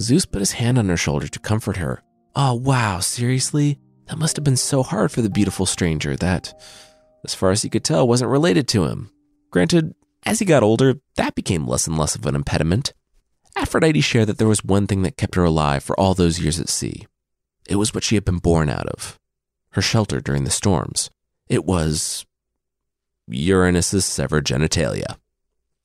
Zeus 0.00 0.26
put 0.26 0.40
his 0.40 0.52
hand 0.52 0.78
on 0.78 0.88
her 0.88 0.96
shoulder 0.96 1.28
to 1.28 1.38
comfort 1.38 1.76
her. 1.78 2.02
Oh, 2.36 2.54
wow, 2.54 3.00
seriously? 3.00 3.78
That 4.06 4.18
must 4.18 4.36
have 4.36 4.44
been 4.44 4.56
so 4.56 4.82
hard 4.82 5.10
for 5.10 5.22
the 5.22 5.30
beautiful 5.30 5.66
stranger 5.66 6.16
that, 6.16 6.54
as 7.24 7.34
far 7.34 7.50
as 7.50 7.62
he 7.62 7.68
could 7.68 7.84
tell, 7.84 8.06
wasn't 8.06 8.30
related 8.30 8.68
to 8.68 8.84
him. 8.84 9.10
Granted, 9.50 9.94
as 10.24 10.38
he 10.38 10.44
got 10.44 10.62
older, 10.62 11.00
that 11.16 11.34
became 11.34 11.66
less 11.66 11.86
and 11.86 11.98
less 11.98 12.14
of 12.14 12.24
an 12.26 12.34
impediment. 12.34 12.92
Aphrodite 13.56 14.00
shared 14.00 14.28
that 14.28 14.38
there 14.38 14.48
was 14.48 14.64
one 14.64 14.86
thing 14.86 15.02
that 15.02 15.16
kept 15.16 15.34
her 15.34 15.44
alive 15.44 15.82
for 15.82 15.98
all 15.98 16.14
those 16.14 16.38
years 16.40 16.60
at 16.60 16.68
sea. 16.68 17.06
It 17.68 17.76
was 17.76 17.92
what 17.92 18.04
she 18.04 18.14
had 18.14 18.24
been 18.24 18.38
born 18.38 18.70
out 18.70 18.86
of 18.86 19.18
her 19.72 19.82
shelter 19.82 20.20
during 20.20 20.44
the 20.44 20.50
storms. 20.50 21.10
It 21.48 21.64
was 21.64 22.24
Uranus's 23.26 24.04
severed 24.04 24.46
genitalia. 24.46 25.16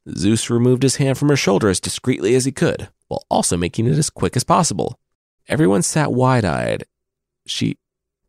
Zeus 0.09 0.49
removed 0.49 0.83
his 0.83 0.97
hand 0.97 1.17
from 1.17 1.29
her 1.29 1.35
shoulder 1.35 1.69
as 1.69 1.79
discreetly 1.79 2.35
as 2.35 2.45
he 2.45 2.51
could, 2.51 2.89
while 3.13 3.25
also 3.29 3.55
making 3.55 3.85
it 3.85 3.97
as 3.97 4.09
quick 4.09 4.35
as 4.35 4.43
possible. 4.43 4.99
Everyone 5.47 5.83
sat 5.83 6.11
wide 6.11 6.45
eyed. 6.45 6.85
She. 7.45 7.77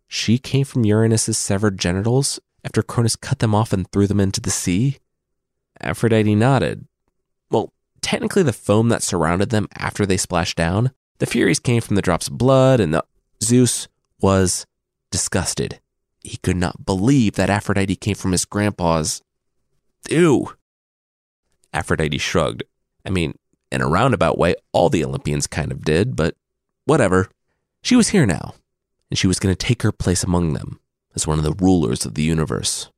She 0.06 0.38
came 0.38 0.64
from 0.64 0.84
Uranus's 0.84 1.38
severed 1.38 1.78
genitals 1.78 2.38
after 2.62 2.82
Cronus 2.82 3.16
cut 3.16 3.38
them 3.38 3.54
off 3.54 3.72
and 3.72 3.90
threw 3.90 4.06
them 4.06 4.20
into 4.20 4.40
the 4.40 4.50
sea? 4.50 4.98
Aphrodite 5.80 6.34
nodded. 6.34 6.86
Well, 7.50 7.72
technically, 8.00 8.42
the 8.42 8.52
foam 8.52 8.90
that 8.90 9.02
surrounded 9.02 9.50
them 9.50 9.68
after 9.76 10.04
they 10.04 10.16
splashed 10.16 10.56
down, 10.56 10.92
the 11.18 11.26
Furies 11.26 11.58
came 11.58 11.80
from 11.80 11.96
the 11.96 12.02
drops 12.02 12.28
of 12.28 12.38
blood, 12.38 12.80
and 12.80 12.92
the 12.92 13.04
Zeus 13.42 13.88
was 14.20 14.66
disgusted. 15.10 15.80
He 16.20 16.36
could 16.36 16.56
not 16.56 16.84
believe 16.84 17.34
that 17.34 17.50
Aphrodite 17.50 17.96
came 17.96 18.14
from 18.14 18.32
his 18.32 18.44
grandpa's. 18.44 19.22
Ew. 20.10 20.52
Aphrodite 21.72 22.18
shrugged. 22.18 22.62
I 23.04 23.10
mean, 23.10 23.34
in 23.74 23.80
a 23.80 23.88
roundabout 23.88 24.38
way, 24.38 24.54
all 24.72 24.88
the 24.88 25.04
Olympians 25.04 25.46
kind 25.46 25.72
of 25.72 25.84
did, 25.84 26.16
but 26.16 26.34
whatever. 26.84 27.28
She 27.82 27.96
was 27.96 28.08
here 28.08 28.26
now, 28.26 28.54
and 29.10 29.18
she 29.18 29.26
was 29.26 29.38
going 29.38 29.54
to 29.54 29.66
take 29.66 29.82
her 29.82 29.92
place 29.92 30.24
among 30.24 30.52
them 30.52 30.80
as 31.14 31.26
one 31.26 31.38
of 31.38 31.44
the 31.44 31.64
rulers 31.64 32.06
of 32.06 32.14
the 32.14 32.22
universe. 32.22 32.90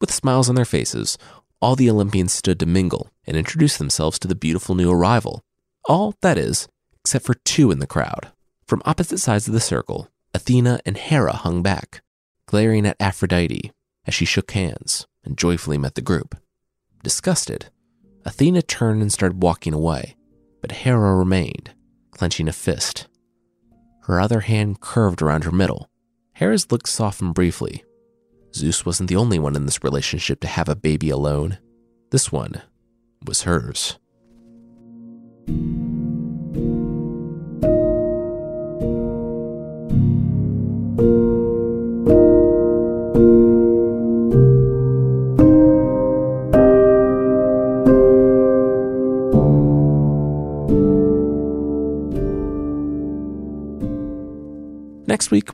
With 0.00 0.12
smiles 0.12 0.48
on 0.48 0.54
their 0.54 0.64
faces, 0.64 1.18
all 1.60 1.76
the 1.76 1.90
Olympians 1.90 2.32
stood 2.32 2.58
to 2.60 2.66
mingle 2.66 3.10
and 3.26 3.36
introduce 3.36 3.76
themselves 3.76 4.18
to 4.18 4.28
the 4.28 4.34
beautiful 4.34 4.74
new 4.74 4.90
arrival. 4.90 5.42
All, 5.84 6.14
that 6.22 6.38
is, 6.38 6.68
except 7.00 7.26
for 7.26 7.34
two 7.34 7.70
in 7.70 7.78
the 7.78 7.86
crowd. 7.86 8.32
From 8.66 8.82
opposite 8.84 9.18
sides 9.18 9.46
of 9.46 9.54
the 9.54 9.60
circle, 9.60 10.08
Athena 10.32 10.80
and 10.86 10.96
Hera 10.96 11.34
hung 11.34 11.62
back, 11.62 12.02
glaring 12.46 12.86
at 12.86 12.96
Aphrodite 13.00 13.72
as 14.06 14.14
she 14.14 14.24
shook 14.24 14.52
hands 14.52 15.06
and 15.24 15.36
joyfully 15.36 15.76
met 15.76 15.96
the 15.96 16.00
group. 16.00 16.36
Disgusted, 17.02 17.66
Athena 18.24 18.62
turned 18.62 19.02
and 19.02 19.12
started 19.12 19.42
walking 19.42 19.74
away, 19.74 20.16
but 20.60 20.72
Hera 20.72 21.16
remained, 21.16 21.70
clenching 22.10 22.48
a 22.48 22.52
fist. 22.52 23.06
Her 24.02 24.20
other 24.20 24.40
hand 24.40 24.80
curved 24.80 25.22
around 25.22 25.44
her 25.44 25.52
middle. 25.52 25.88
Hera's 26.32 26.70
look 26.70 26.86
softened 26.86 27.34
briefly. 27.34 27.84
Zeus 28.54 28.84
wasn't 28.84 29.08
the 29.08 29.16
only 29.16 29.38
one 29.38 29.56
in 29.56 29.66
this 29.66 29.84
relationship 29.84 30.40
to 30.40 30.48
have 30.48 30.68
a 30.68 30.76
baby 30.76 31.10
alone. 31.10 31.58
This 32.10 32.32
one 32.32 32.62
was 33.26 33.42
hers. 33.42 33.98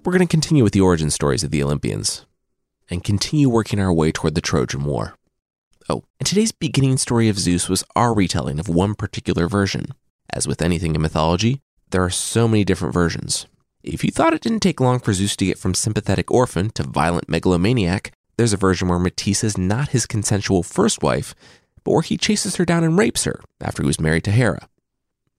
We're 0.06 0.12
going 0.12 0.26
to 0.26 0.30
continue 0.30 0.62
with 0.62 0.72
the 0.72 0.80
origin 0.80 1.10
stories 1.10 1.42
of 1.42 1.50
the 1.50 1.60
Olympians 1.60 2.24
and 2.88 3.02
continue 3.02 3.48
working 3.48 3.80
our 3.80 3.92
way 3.92 4.12
toward 4.12 4.36
the 4.36 4.40
Trojan 4.40 4.84
War. 4.84 5.16
Oh, 5.88 6.04
and 6.20 6.26
today's 6.26 6.52
beginning 6.52 6.96
story 6.96 7.28
of 7.28 7.40
Zeus 7.40 7.68
was 7.68 7.82
our 7.96 8.14
retelling 8.14 8.60
of 8.60 8.68
one 8.68 8.94
particular 8.94 9.48
version. 9.48 9.94
As 10.30 10.46
with 10.46 10.62
anything 10.62 10.94
in 10.94 11.02
mythology, 11.02 11.60
there 11.90 12.04
are 12.04 12.10
so 12.10 12.46
many 12.46 12.64
different 12.64 12.94
versions. 12.94 13.46
If 13.82 14.04
you 14.04 14.12
thought 14.12 14.32
it 14.32 14.42
didn't 14.42 14.60
take 14.60 14.80
long 14.80 15.00
for 15.00 15.12
Zeus 15.12 15.34
to 15.36 15.46
get 15.46 15.58
from 15.58 15.74
sympathetic 15.74 16.30
orphan 16.30 16.70
to 16.70 16.84
violent 16.84 17.28
megalomaniac, 17.28 18.12
there's 18.36 18.52
a 18.52 18.56
version 18.56 18.86
where 18.86 19.00
Metis 19.00 19.42
is 19.42 19.58
not 19.58 19.88
his 19.88 20.06
consensual 20.06 20.62
first 20.62 21.02
wife, 21.02 21.34
but 21.82 21.90
where 21.90 22.02
he 22.02 22.16
chases 22.16 22.56
her 22.56 22.64
down 22.64 22.84
and 22.84 22.96
rapes 22.96 23.24
her 23.24 23.40
after 23.60 23.82
he 23.82 23.88
was 23.88 23.98
married 23.98 24.22
to 24.22 24.30
Hera. 24.30 24.68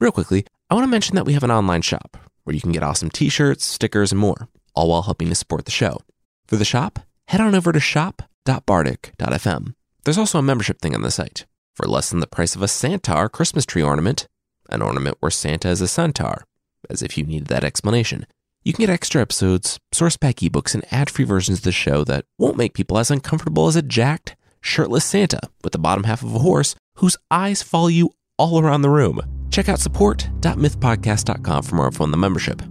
Real 0.01 0.11
quickly, 0.11 0.45
I 0.69 0.73
want 0.73 0.83
to 0.83 0.91
mention 0.91 1.15
that 1.15 1.25
we 1.25 1.33
have 1.33 1.43
an 1.43 1.51
online 1.51 1.83
shop 1.83 2.17
where 2.43 2.53
you 2.53 2.61
can 2.61 2.71
get 2.71 2.83
awesome 2.83 3.09
t 3.09 3.29
shirts, 3.29 3.65
stickers, 3.65 4.11
and 4.11 4.19
more, 4.19 4.47
all 4.77 4.89
while 4.89 5.01
helping 5.01 5.29
to 5.29 5.35
support 5.35 5.65
the 5.65 5.71
show. 5.71 5.99
For 6.45 6.55
the 6.55 6.63
shop, 6.63 6.99
head 7.27 7.41
on 7.41 7.55
over 7.55 7.71
to 7.71 7.79
shop.bardic.fm. 7.79 9.73
There's 10.03 10.17
also 10.17 10.39
a 10.39 10.43
membership 10.43 10.79
thing 10.79 10.93
on 10.93 11.01
the 11.01 11.11
site. 11.11 11.45
For 11.75 11.87
less 11.87 12.11
than 12.11 12.19
the 12.19 12.27
price 12.27 12.55
of 12.55 12.61
a 12.61 12.67
Santaur 12.67 13.31
Christmas 13.31 13.65
tree 13.65 13.81
ornament, 13.81 14.27
an 14.69 14.83
ornament 14.83 15.17
where 15.19 15.31
Santa 15.31 15.69
is 15.69 15.81
a 15.81 15.87
centaur, 15.87 16.45
as 16.89 17.01
if 17.01 17.17
you 17.17 17.23
needed 17.23 17.47
that 17.47 17.63
explanation, 17.63 18.27
you 18.63 18.73
can 18.73 18.83
get 18.83 18.93
extra 18.93 19.21
episodes, 19.21 19.79
source 19.91 20.15
pack 20.15 20.37
ebooks, 20.37 20.75
and 20.75 20.85
ad 20.91 21.09
free 21.09 21.25
versions 21.25 21.59
of 21.59 21.63
the 21.63 21.71
show 21.71 22.03
that 22.03 22.25
won't 22.37 22.57
make 22.57 22.73
people 22.73 22.97
as 22.97 23.09
uncomfortable 23.09 23.67
as 23.67 23.75
a 23.75 23.81
jacked, 23.81 24.35
shirtless 24.61 25.05
Santa 25.05 25.39
with 25.63 25.73
the 25.73 25.79
bottom 25.79 26.03
half 26.03 26.21
of 26.21 26.35
a 26.35 26.39
horse 26.39 26.75
whose 26.97 27.17
eyes 27.31 27.63
follow 27.63 27.87
you 27.87 28.13
all 28.37 28.59
around 28.59 28.81
the 28.81 28.89
room. 28.89 29.21
Check 29.49 29.69
out 29.69 29.79
support.mythpodcast.com 29.79 31.63
for 31.63 31.75
more 31.75 31.87
info 31.87 32.03
on 32.03 32.11
the 32.11 32.17
membership. 32.17 32.61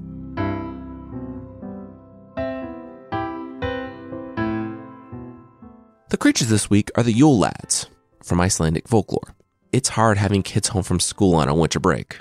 The 6.09 6.17
creatures 6.17 6.49
this 6.49 6.71
week 6.71 6.93
are 6.95 7.03
the 7.03 7.13
Yule 7.13 7.37
Lads 7.37 7.87
from 8.23 8.41
Icelandic 8.41 8.87
folklore. 8.87 9.35
It's 9.73 9.89
hard 9.89 10.19
having 10.19 10.45
kids 10.45 10.69
home 10.69 10.85
from 10.85 11.01
school 11.01 11.35
on 11.35 11.49
a 11.49 11.55
winter 11.55 11.81
break. 11.81 12.21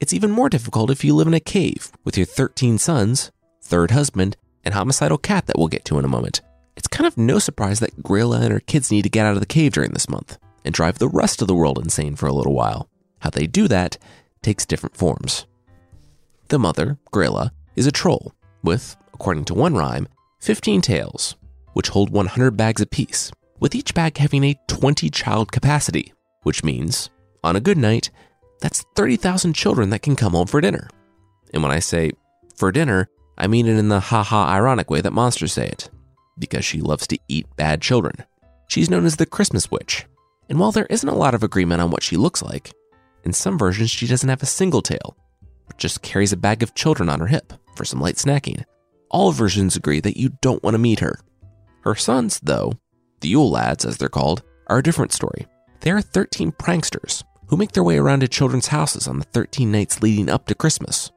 It's 0.00 0.14
even 0.14 0.30
more 0.30 0.48
difficult 0.48 0.90
if 0.90 1.04
you 1.04 1.14
live 1.14 1.26
in 1.26 1.34
a 1.34 1.40
cave 1.40 1.92
with 2.02 2.16
your 2.16 2.24
13 2.24 2.78
sons, 2.78 3.30
third 3.60 3.90
husband, 3.90 4.38
and 4.64 4.72
homicidal 4.72 5.18
cat 5.18 5.44
that 5.46 5.58
we'll 5.58 5.68
get 5.68 5.84
to 5.84 5.98
in 5.98 6.04
a 6.06 6.08
moment. 6.08 6.40
It's 6.78 6.88
kind 6.88 7.06
of 7.06 7.18
no 7.18 7.38
surprise 7.38 7.78
that 7.80 8.02
Grilla 8.02 8.40
and 8.40 8.52
her 8.52 8.60
kids 8.60 8.90
need 8.90 9.02
to 9.02 9.10
get 9.10 9.26
out 9.26 9.34
of 9.34 9.40
the 9.40 9.46
cave 9.46 9.74
during 9.74 9.92
this 9.92 10.08
month 10.08 10.38
and 10.64 10.72
drive 10.72 10.96
the 10.98 11.06
rest 11.06 11.42
of 11.42 11.46
the 11.46 11.54
world 11.54 11.78
insane 11.78 12.16
for 12.16 12.26
a 12.26 12.32
little 12.32 12.54
while. 12.54 12.88
How 13.18 13.28
they 13.28 13.46
do 13.46 13.68
that 13.68 13.98
takes 14.40 14.64
different 14.64 14.96
forms. 14.96 15.44
The 16.48 16.58
mother, 16.58 16.96
Grilla, 17.12 17.50
is 17.74 17.86
a 17.86 17.92
troll 17.92 18.32
with, 18.62 18.96
according 19.12 19.44
to 19.46 19.54
one 19.54 19.74
rhyme, 19.74 20.08
15 20.40 20.80
tails, 20.80 21.36
which 21.76 21.90
hold 21.90 22.08
100 22.08 22.56
bags 22.56 22.80
apiece, 22.80 23.30
with 23.60 23.74
each 23.74 23.92
bag 23.92 24.16
having 24.16 24.42
a 24.44 24.58
20 24.66 25.10
child 25.10 25.52
capacity, 25.52 26.14
which 26.42 26.64
means, 26.64 27.10
on 27.44 27.54
a 27.54 27.60
good 27.60 27.76
night, 27.76 28.08
that's 28.62 28.86
30,000 28.94 29.52
children 29.52 29.90
that 29.90 30.00
can 30.00 30.16
come 30.16 30.32
home 30.32 30.46
for 30.46 30.62
dinner. 30.62 30.88
And 31.52 31.62
when 31.62 31.70
I 31.70 31.80
say 31.80 32.12
for 32.56 32.72
dinner, 32.72 33.10
I 33.36 33.46
mean 33.46 33.66
it 33.66 33.76
in 33.76 33.90
the 33.90 34.00
haha 34.00 34.46
ironic 34.46 34.88
way 34.88 35.02
that 35.02 35.12
monsters 35.12 35.52
say 35.52 35.66
it, 35.66 35.90
because 36.38 36.64
she 36.64 36.80
loves 36.80 37.06
to 37.08 37.18
eat 37.28 37.54
bad 37.56 37.82
children. 37.82 38.24
She's 38.68 38.88
known 38.88 39.04
as 39.04 39.16
the 39.16 39.26
Christmas 39.26 39.70
Witch, 39.70 40.06
and 40.48 40.58
while 40.58 40.72
there 40.72 40.86
isn't 40.88 41.06
a 41.06 41.14
lot 41.14 41.34
of 41.34 41.42
agreement 41.42 41.82
on 41.82 41.90
what 41.90 42.02
she 42.02 42.16
looks 42.16 42.40
like, 42.40 42.72
in 43.22 43.34
some 43.34 43.58
versions 43.58 43.90
she 43.90 44.06
doesn't 44.06 44.30
have 44.30 44.42
a 44.42 44.46
single 44.46 44.80
tail, 44.80 45.14
but 45.66 45.76
just 45.76 46.00
carries 46.00 46.32
a 46.32 46.38
bag 46.38 46.62
of 46.62 46.74
children 46.74 47.10
on 47.10 47.20
her 47.20 47.26
hip 47.26 47.52
for 47.74 47.84
some 47.84 48.00
light 48.00 48.16
snacking. 48.16 48.64
All 49.10 49.30
versions 49.30 49.76
agree 49.76 50.00
that 50.00 50.16
you 50.16 50.30
don't 50.40 50.62
want 50.62 50.72
to 50.72 50.78
meet 50.78 51.00
her. 51.00 51.18
Her 51.86 51.94
sons, 51.94 52.40
though, 52.42 52.72
the 53.20 53.28
Yule 53.28 53.48
Lads 53.48 53.84
as 53.84 53.96
they're 53.96 54.08
called, 54.08 54.42
are 54.66 54.78
a 54.78 54.82
different 54.82 55.12
story. 55.12 55.46
They 55.82 55.92
are 55.92 56.00
13 56.00 56.50
pranksters 56.50 57.22
who 57.46 57.56
make 57.56 57.70
their 57.70 57.84
way 57.84 57.96
around 57.96 58.20
to 58.20 58.28
children's 58.28 58.66
houses 58.66 59.06
on 59.06 59.20
the 59.20 59.24
13 59.26 59.70
nights 59.70 60.02
leading 60.02 60.28
up 60.28 60.46
to 60.46 60.56
Christmas. 60.56 61.12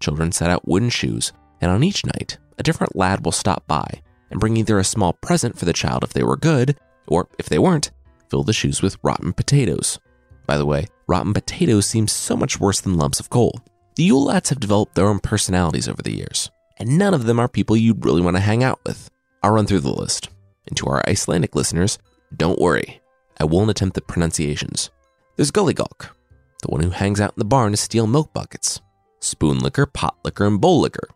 Children 0.00 0.32
set 0.32 0.48
out 0.48 0.66
wooden 0.66 0.88
shoes, 0.88 1.34
and 1.60 1.70
on 1.70 1.84
each 1.84 2.06
night, 2.06 2.38
a 2.56 2.62
different 2.62 2.96
lad 2.96 3.22
will 3.22 3.32
stop 3.32 3.66
by 3.66 4.00
and 4.30 4.40
bring 4.40 4.56
either 4.56 4.78
a 4.78 4.84
small 4.84 5.12
present 5.12 5.58
for 5.58 5.66
the 5.66 5.74
child 5.74 6.02
if 6.02 6.14
they 6.14 6.22
were 6.22 6.38
good, 6.38 6.78
or 7.06 7.28
if 7.38 7.50
they 7.50 7.58
weren't, 7.58 7.90
fill 8.30 8.44
the 8.44 8.54
shoes 8.54 8.80
with 8.80 8.96
rotten 9.02 9.34
potatoes. 9.34 9.98
By 10.46 10.56
the 10.56 10.64
way, 10.64 10.86
rotten 11.06 11.34
potatoes 11.34 11.84
seem 11.84 12.08
so 12.08 12.34
much 12.34 12.58
worse 12.58 12.80
than 12.80 12.96
lumps 12.96 13.20
of 13.20 13.28
coal. 13.28 13.60
The 13.96 14.04
Yule 14.04 14.24
lads 14.24 14.48
have 14.48 14.58
developed 14.58 14.94
their 14.94 15.08
own 15.08 15.18
personalities 15.18 15.86
over 15.86 16.00
the 16.00 16.16
years, 16.16 16.50
and 16.78 16.96
none 16.96 17.12
of 17.12 17.26
them 17.26 17.38
are 17.38 17.46
people 17.46 17.76
you'd 17.76 18.06
really 18.06 18.22
want 18.22 18.38
to 18.38 18.40
hang 18.40 18.64
out 18.64 18.80
with. 18.86 19.10
I'll 19.44 19.50
run 19.50 19.66
through 19.66 19.80
the 19.80 19.92
list. 19.92 20.30
And 20.66 20.74
to 20.78 20.86
our 20.86 21.06
Icelandic 21.06 21.54
listeners, 21.54 21.98
don't 22.34 22.58
worry, 22.58 23.02
I 23.38 23.44
won't 23.44 23.68
attempt 23.68 23.94
the 23.94 24.00
pronunciations. 24.00 24.88
There's 25.36 25.50
Gully 25.50 25.74
Gawk, 25.74 26.16
the 26.62 26.68
one 26.68 26.82
who 26.82 26.88
hangs 26.88 27.20
out 27.20 27.32
in 27.32 27.40
the 27.40 27.44
barn 27.44 27.72
to 27.72 27.76
steal 27.76 28.06
milk 28.06 28.32
buckets. 28.32 28.80
Spoon 29.20 29.58
licker, 29.58 29.84
pot 29.84 30.16
licker, 30.24 30.46
and 30.46 30.58
bowl 30.58 30.80
licker. 30.80 31.08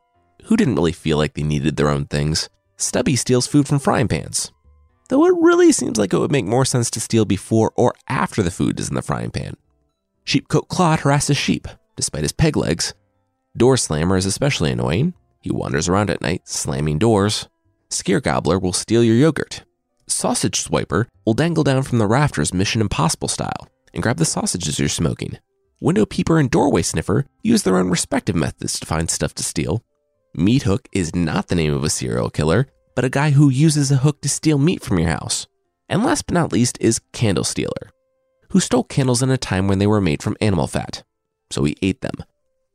Who 0.44 0.58
didn't 0.58 0.74
really 0.74 0.92
feel 0.92 1.16
like 1.16 1.32
they 1.32 1.42
needed 1.42 1.78
their 1.78 1.88
own 1.88 2.04
things? 2.04 2.50
Stubby 2.76 3.16
steals 3.16 3.46
food 3.46 3.66
from 3.66 3.78
frying 3.78 4.08
pans. 4.08 4.52
Though 5.08 5.24
it 5.24 5.34
really 5.40 5.72
seems 5.72 5.96
like 5.96 6.12
it 6.12 6.18
would 6.18 6.30
make 6.30 6.44
more 6.44 6.66
sense 6.66 6.90
to 6.90 7.00
steal 7.00 7.24
before 7.24 7.72
or 7.76 7.94
after 8.08 8.42
the 8.42 8.50
food 8.50 8.78
is 8.78 8.90
in 8.90 8.94
the 8.94 9.00
frying 9.00 9.30
pan. 9.30 9.56
Sheepcote 10.26 10.68
Clod 10.68 11.00
harasses 11.00 11.38
sheep, 11.38 11.66
despite 11.96 12.24
his 12.24 12.32
peg 12.32 12.58
legs. 12.58 12.92
Door 13.56 13.78
Slammer 13.78 14.18
is 14.18 14.26
especially 14.26 14.70
annoying. 14.70 15.14
He 15.40 15.50
wanders 15.50 15.88
around 15.88 16.10
at 16.10 16.20
night, 16.20 16.46
slamming 16.46 16.98
doors. 16.98 17.48
Skyr 17.90 18.22
Gobbler 18.22 18.58
will 18.58 18.72
steal 18.72 19.02
your 19.02 19.16
yogurt. 19.16 19.64
Sausage 20.06 20.64
Swiper 20.64 21.06
will 21.24 21.34
dangle 21.34 21.64
down 21.64 21.82
from 21.82 21.98
the 21.98 22.06
rafters 22.06 22.54
Mission 22.54 22.80
Impossible 22.80 23.28
style 23.28 23.68
and 23.94 24.02
grab 24.02 24.16
the 24.18 24.24
sausages 24.24 24.78
you're 24.78 24.88
smoking. 24.88 25.38
Window 25.80 26.04
Peeper 26.04 26.38
and 26.38 26.50
Doorway 26.50 26.82
Sniffer 26.82 27.26
use 27.42 27.62
their 27.62 27.76
own 27.76 27.88
respective 27.88 28.34
methods 28.34 28.78
to 28.80 28.86
find 28.86 29.10
stuff 29.10 29.34
to 29.34 29.44
steal. 29.44 29.84
Meat 30.34 30.64
Hook 30.64 30.88
is 30.92 31.14
not 31.14 31.48
the 31.48 31.54
name 31.54 31.72
of 31.72 31.84
a 31.84 31.90
serial 31.90 32.30
killer, 32.30 32.66
but 32.94 33.04
a 33.04 33.10
guy 33.10 33.30
who 33.30 33.48
uses 33.48 33.90
a 33.90 33.98
hook 33.98 34.20
to 34.22 34.28
steal 34.28 34.58
meat 34.58 34.82
from 34.82 34.98
your 34.98 35.08
house. 35.08 35.46
And 35.88 36.04
last 36.04 36.26
but 36.26 36.34
not 36.34 36.52
least 36.52 36.76
is 36.80 37.00
Candle 37.12 37.44
Stealer, 37.44 37.90
who 38.50 38.60
stole 38.60 38.84
candles 38.84 39.22
in 39.22 39.30
a 39.30 39.38
time 39.38 39.68
when 39.68 39.78
they 39.78 39.86
were 39.86 40.00
made 40.00 40.22
from 40.22 40.36
animal 40.40 40.66
fat, 40.66 41.02
so 41.50 41.64
he 41.64 41.76
ate 41.80 42.02
them. 42.02 42.24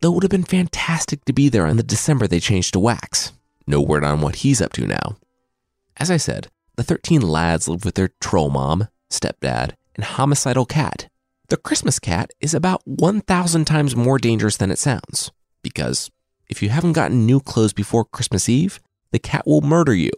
Though 0.01 0.11
it 0.11 0.15
would 0.15 0.23
have 0.23 0.31
been 0.31 0.43
fantastic 0.43 1.23
to 1.25 1.33
be 1.33 1.49
there 1.49 1.67
in 1.67 1.77
the 1.77 1.83
December 1.83 2.25
they 2.25 2.39
changed 2.39 2.73
to 2.73 2.79
wax. 2.79 3.33
No 3.65 3.81
word 3.81 4.03
on 4.03 4.21
what 4.21 4.37
he's 4.37 4.61
up 4.61 4.73
to 4.73 4.87
now. 4.87 5.17
As 5.97 6.11
I 6.11 6.17
said, 6.17 6.49
the 6.75 6.83
13 6.83 7.21
lads 7.21 7.67
live 7.67 7.85
with 7.85 7.95
their 7.95 8.09
troll 8.19 8.49
mom, 8.49 8.87
stepdad, 9.09 9.73
and 9.95 10.03
homicidal 10.03 10.65
cat. 10.65 11.07
The 11.49 11.57
Christmas 11.57 11.99
cat 11.99 12.31
is 12.41 12.53
about 12.53 12.81
1,000 12.85 13.65
times 13.65 13.95
more 13.95 14.17
dangerous 14.17 14.57
than 14.57 14.71
it 14.71 14.79
sounds, 14.79 15.31
because 15.61 16.09
if 16.49 16.63
you 16.63 16.69
haven't 16.69 16.93
gotten 16.93 17.25
new 17.25 17.39
clothes 17.39 17.73
before 17.73 18.05
Christmas 18.05 18.49
Eve, 18.49 18.79
the 19.11 19.19
cat 19.19 19.45
will 19.45 19.61
murder 19.61 19.93
you. 19.93 20.11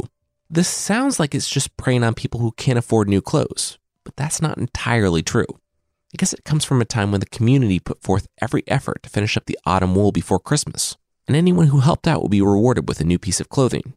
This 0.49 0.69
sounds 0.69 1.19
like 1.19 1.35
it's 1.35 1.49
just 1.49 1.75
preying 1.75 2.03
on 2.03 2.13
people 2.13 2.39
who 2.39 2.51
can't 2.53 2.79
afford 2.79 3.09
new 3.09 3.21
clothes, 3.21 3.77
but 4.03 4.15
that's 4.15 4.41
not 4.41 4.57
entirely 4.57 5.23
true. 5.23 5.47
I 5.49 6.17
guess 6.17 6.31
it 6.31 6.45
comes 6.45 6.63
from 6.63 6.81
a 6.81 6.85
time 6.85 7.11
when 7.11 7.19
the 7.19 7.25
community 7.25 7.79
put 7.79 8.01
forth 8.01 8.27
every 8.41 8.63
effort 8.67 9.03
to 9.03 9.09
finish 9.09 9.35
up 9.35 9.45
the 9.45 9.59
autumn 9.65 9.95
wool 9.95 10.13
before 10.13 10.39
Christmas, 10.39 10.95
and 11.27 11.35
anyone 11.35 11.67
who 11.67 11.79
helped 11.79 12.07
out 12.07 12.21
will 12.21 12.29
be 12.29 12.41
rewarded 12.41 12.87
with 12.87 12.99
a 12.99 13.05
new 13.05 13.19
piece 13.19 13.39
of 13.39 13.49
clothing. 13.49 13.93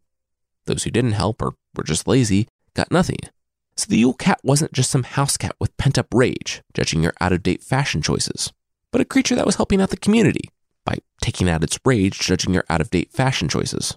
Those 0.66 0.84
who 0.84 0.90
didn't 0.90 1.12
help 1.12 1.42
or 1.42 1.54
were 1.76 1.84
just 1.84 2.06
lazy 2.06 2.48
got 2.74 2.92
nothing. 2.92 3.18
So 3.76 3.86
the 3.88 3.98
Yule 3.98 4.14
Cat 4.14 4.40
wasn't 4.42 4.72
just 4.72 4.90
some 4.90 5.04
house 5.04 5.36
cat 5.36 5.54
with 5.60 5.76
pent 5.76 5.98
up 5.98 6.08
rage, 6.12 6.62
judging 6.74 7.02
your 7.02 7.14
out 7.20 7.32
of 7.32 7.42
date 7.42 7.62
fashion 7.62 8.02
choices, 8.02 8.52
but 8.90 9.00
a 9.00 9.04
creature 9.04 9.36
that 9.36 9.46
was 9.46 9.56
helping 9.56 9.80
out 9.80 9.90
the 9.90 9.96
community 9.96 10.50
by 10.84 10.96
taking 11.20 11.48
out 11.48 11.62
its 11.62 11.78
rage, 11.84 12.18
judging 12.18 12.54
your 12.54 12.64
out 12.68 12.80
of 12.80 12.90
date 12.90 13.12
fashion 13.12 13.48
choices. 13.48 13.96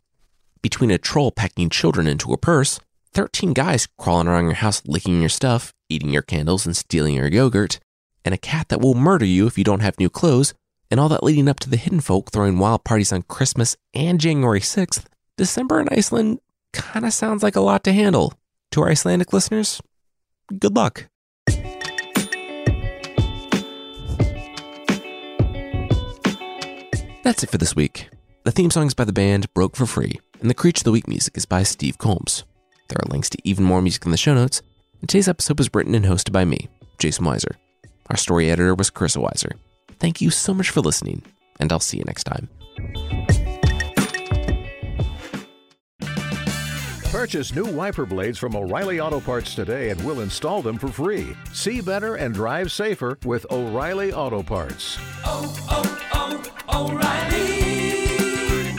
Between 0.61 0.91
a 0.91 0.97
troll 0.97 1.32
packing 1.32 1.69
children 1.69 2.05
into 2.05 2.32
a 2.32 2.38
purse, 2.38 2.79
13 3.13 3.53
guys 3.53 3.88
crawling 3.97 4.27
around 4.27 4.45
your 4.45 4.53
house 4.53 4.84
licking 4.86 5.19
your 5.19 5.29
stuff, 5.29 5.73
eating 5.89 6.11
your 6.11 6.21
candles, 6.21 6.65
and 6.65 6.77
stealing 6.77 7.15
your 7.15 7.27
yogurt, 7.27 7.79
and 8.23 8.34
a 8.34 8.38
cat 8.38 8.69
that 8.69 8.82
will 8.82 8.93
murder 8.93 9.25
you 9.25 9.47
if 9.47 9.57
you 9.57 9.63
don't 9.63 9.79
have 9.79 9.99
new 9.99 10.09
clothes, 10.09 10.53
and 10.92 11.00
all 11.00 11.10
that 11.10 11.24
leading 11.24 11.48
up 11.48 11.60
to 11.62 11.70
the 11.70 11.78
hidden 11.78 12.02
folk 12.02 12.32
throwing 12.32 12.60
wild 12.60 12.84
parties 12.84 13.14
on 13.14 13.24
Christmas 13.24 13.78
and 13.94 14.20
January 14.20 14.60
6th, 14.60 15.06
December 15.38 15.80
in 15.80 15.88
Iceland 15.89 16.42
kind 16.74 17.06
of 17.06 17.14
sounds 17.14 17.42
like 17.42 17.56
a 17.56 17.62
lot 17.62 17.84
to 17.86 17.94
handle. 17.94 18.34
To 18.72 18.82
our 18.82 18.89
Icelandic 18.89 19.34
listeners, 19.34 19.82
good 20.60 20.76
luck. 20.76 21.08
That's 27.24 27.44
it 27.44 27.50
for 27.50 27.58
this 27.58 27.76
week. 27.76 28.10
The 28.44 28.52
theme 28.52 28.72
song 28.72 28.88
is 28.88 28.94
by 28.94 29.04
the 29.04 29.14
band 29.14 29.54
Broke 29.54 29.76
for 29.76 29.86
Free, 29.86 30.20
and 30.39 30.50
the 30.50 30.54
Creature 30.56 30.82
of 30.82 30.86
the 30.86 30.92
Week 30.92 31.08
music 31.08 31.38
is 31.38 31.46
by 31.46 31.64
Steve 31.64 31.98
Combs. 31.98 32.44
There 32.89 32.98
are 33.02 33.12
links 33.12 33.30
to 33.30 33.38
even 33.44 33.64
more 33.64 33.82
music 33.82 34.06
in 34.06 34.12
the 34.12 34.18
show 34.18 34.34
notes, 34.34 34.62
and 35.00 35.10
today's 35.10 35.28
episode 35.28 35.58
was 35.58 35.70
written 35.74 35.96
and 35.96 36.06
hosted 36.06 36.32
by 36.32 36.46
me, 36.46 36.70
Jason 36.98 37.26
Weiser. 37.26 37.56
Our 38.10 38.18
story 38.18 38.50
editor 38.50 38.74
was 38.74 38.89
Carissa 38.89 39.24
Weiser. 39.24 39.54
Thank 40.02 40.20
you 40.20 40.32
so 40.32 40.52
much 40.52 40.72
for 40.72 40.82
listening, 40.82 41.22
and 41.60 41.72
I'll 41.72 41.80
see 41.80 41.99
you 41.99 42.04
next 42.06 42.24
time. 42.24 42.49
Purchase 47.12 47.54
new 47.54 47.66
wiper 47.66 48.08
blades 48.08 48.39
from 48.39 48.56
O'Reilly 48.56 48.99
Auto 48.99 49.20
Parts 49.20 49.54
today 49.54 49.91
and 49.91 50.04
we'll 50.04 50.22
install 50.22 50.64
them 50.64 50.80
for 50.80 50.88
free. 50.88 51.36
See 51.54 51.82
better 51.82 52.16
and 52.16 52.34
drive 52.34 52.72
safer 52.72 53.20
with 53.26 53.45
O'Reilly 53.52 54.12
Auto 54.12 54.41
Parts. 54.41 54.97
oh, 55.24 55.54
oh, 55.70 56.41
oh 56.74 56.89
O'Reilly 56.89 58.76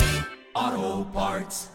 Auto 0.57 1.05
Parts. 1.12 1.72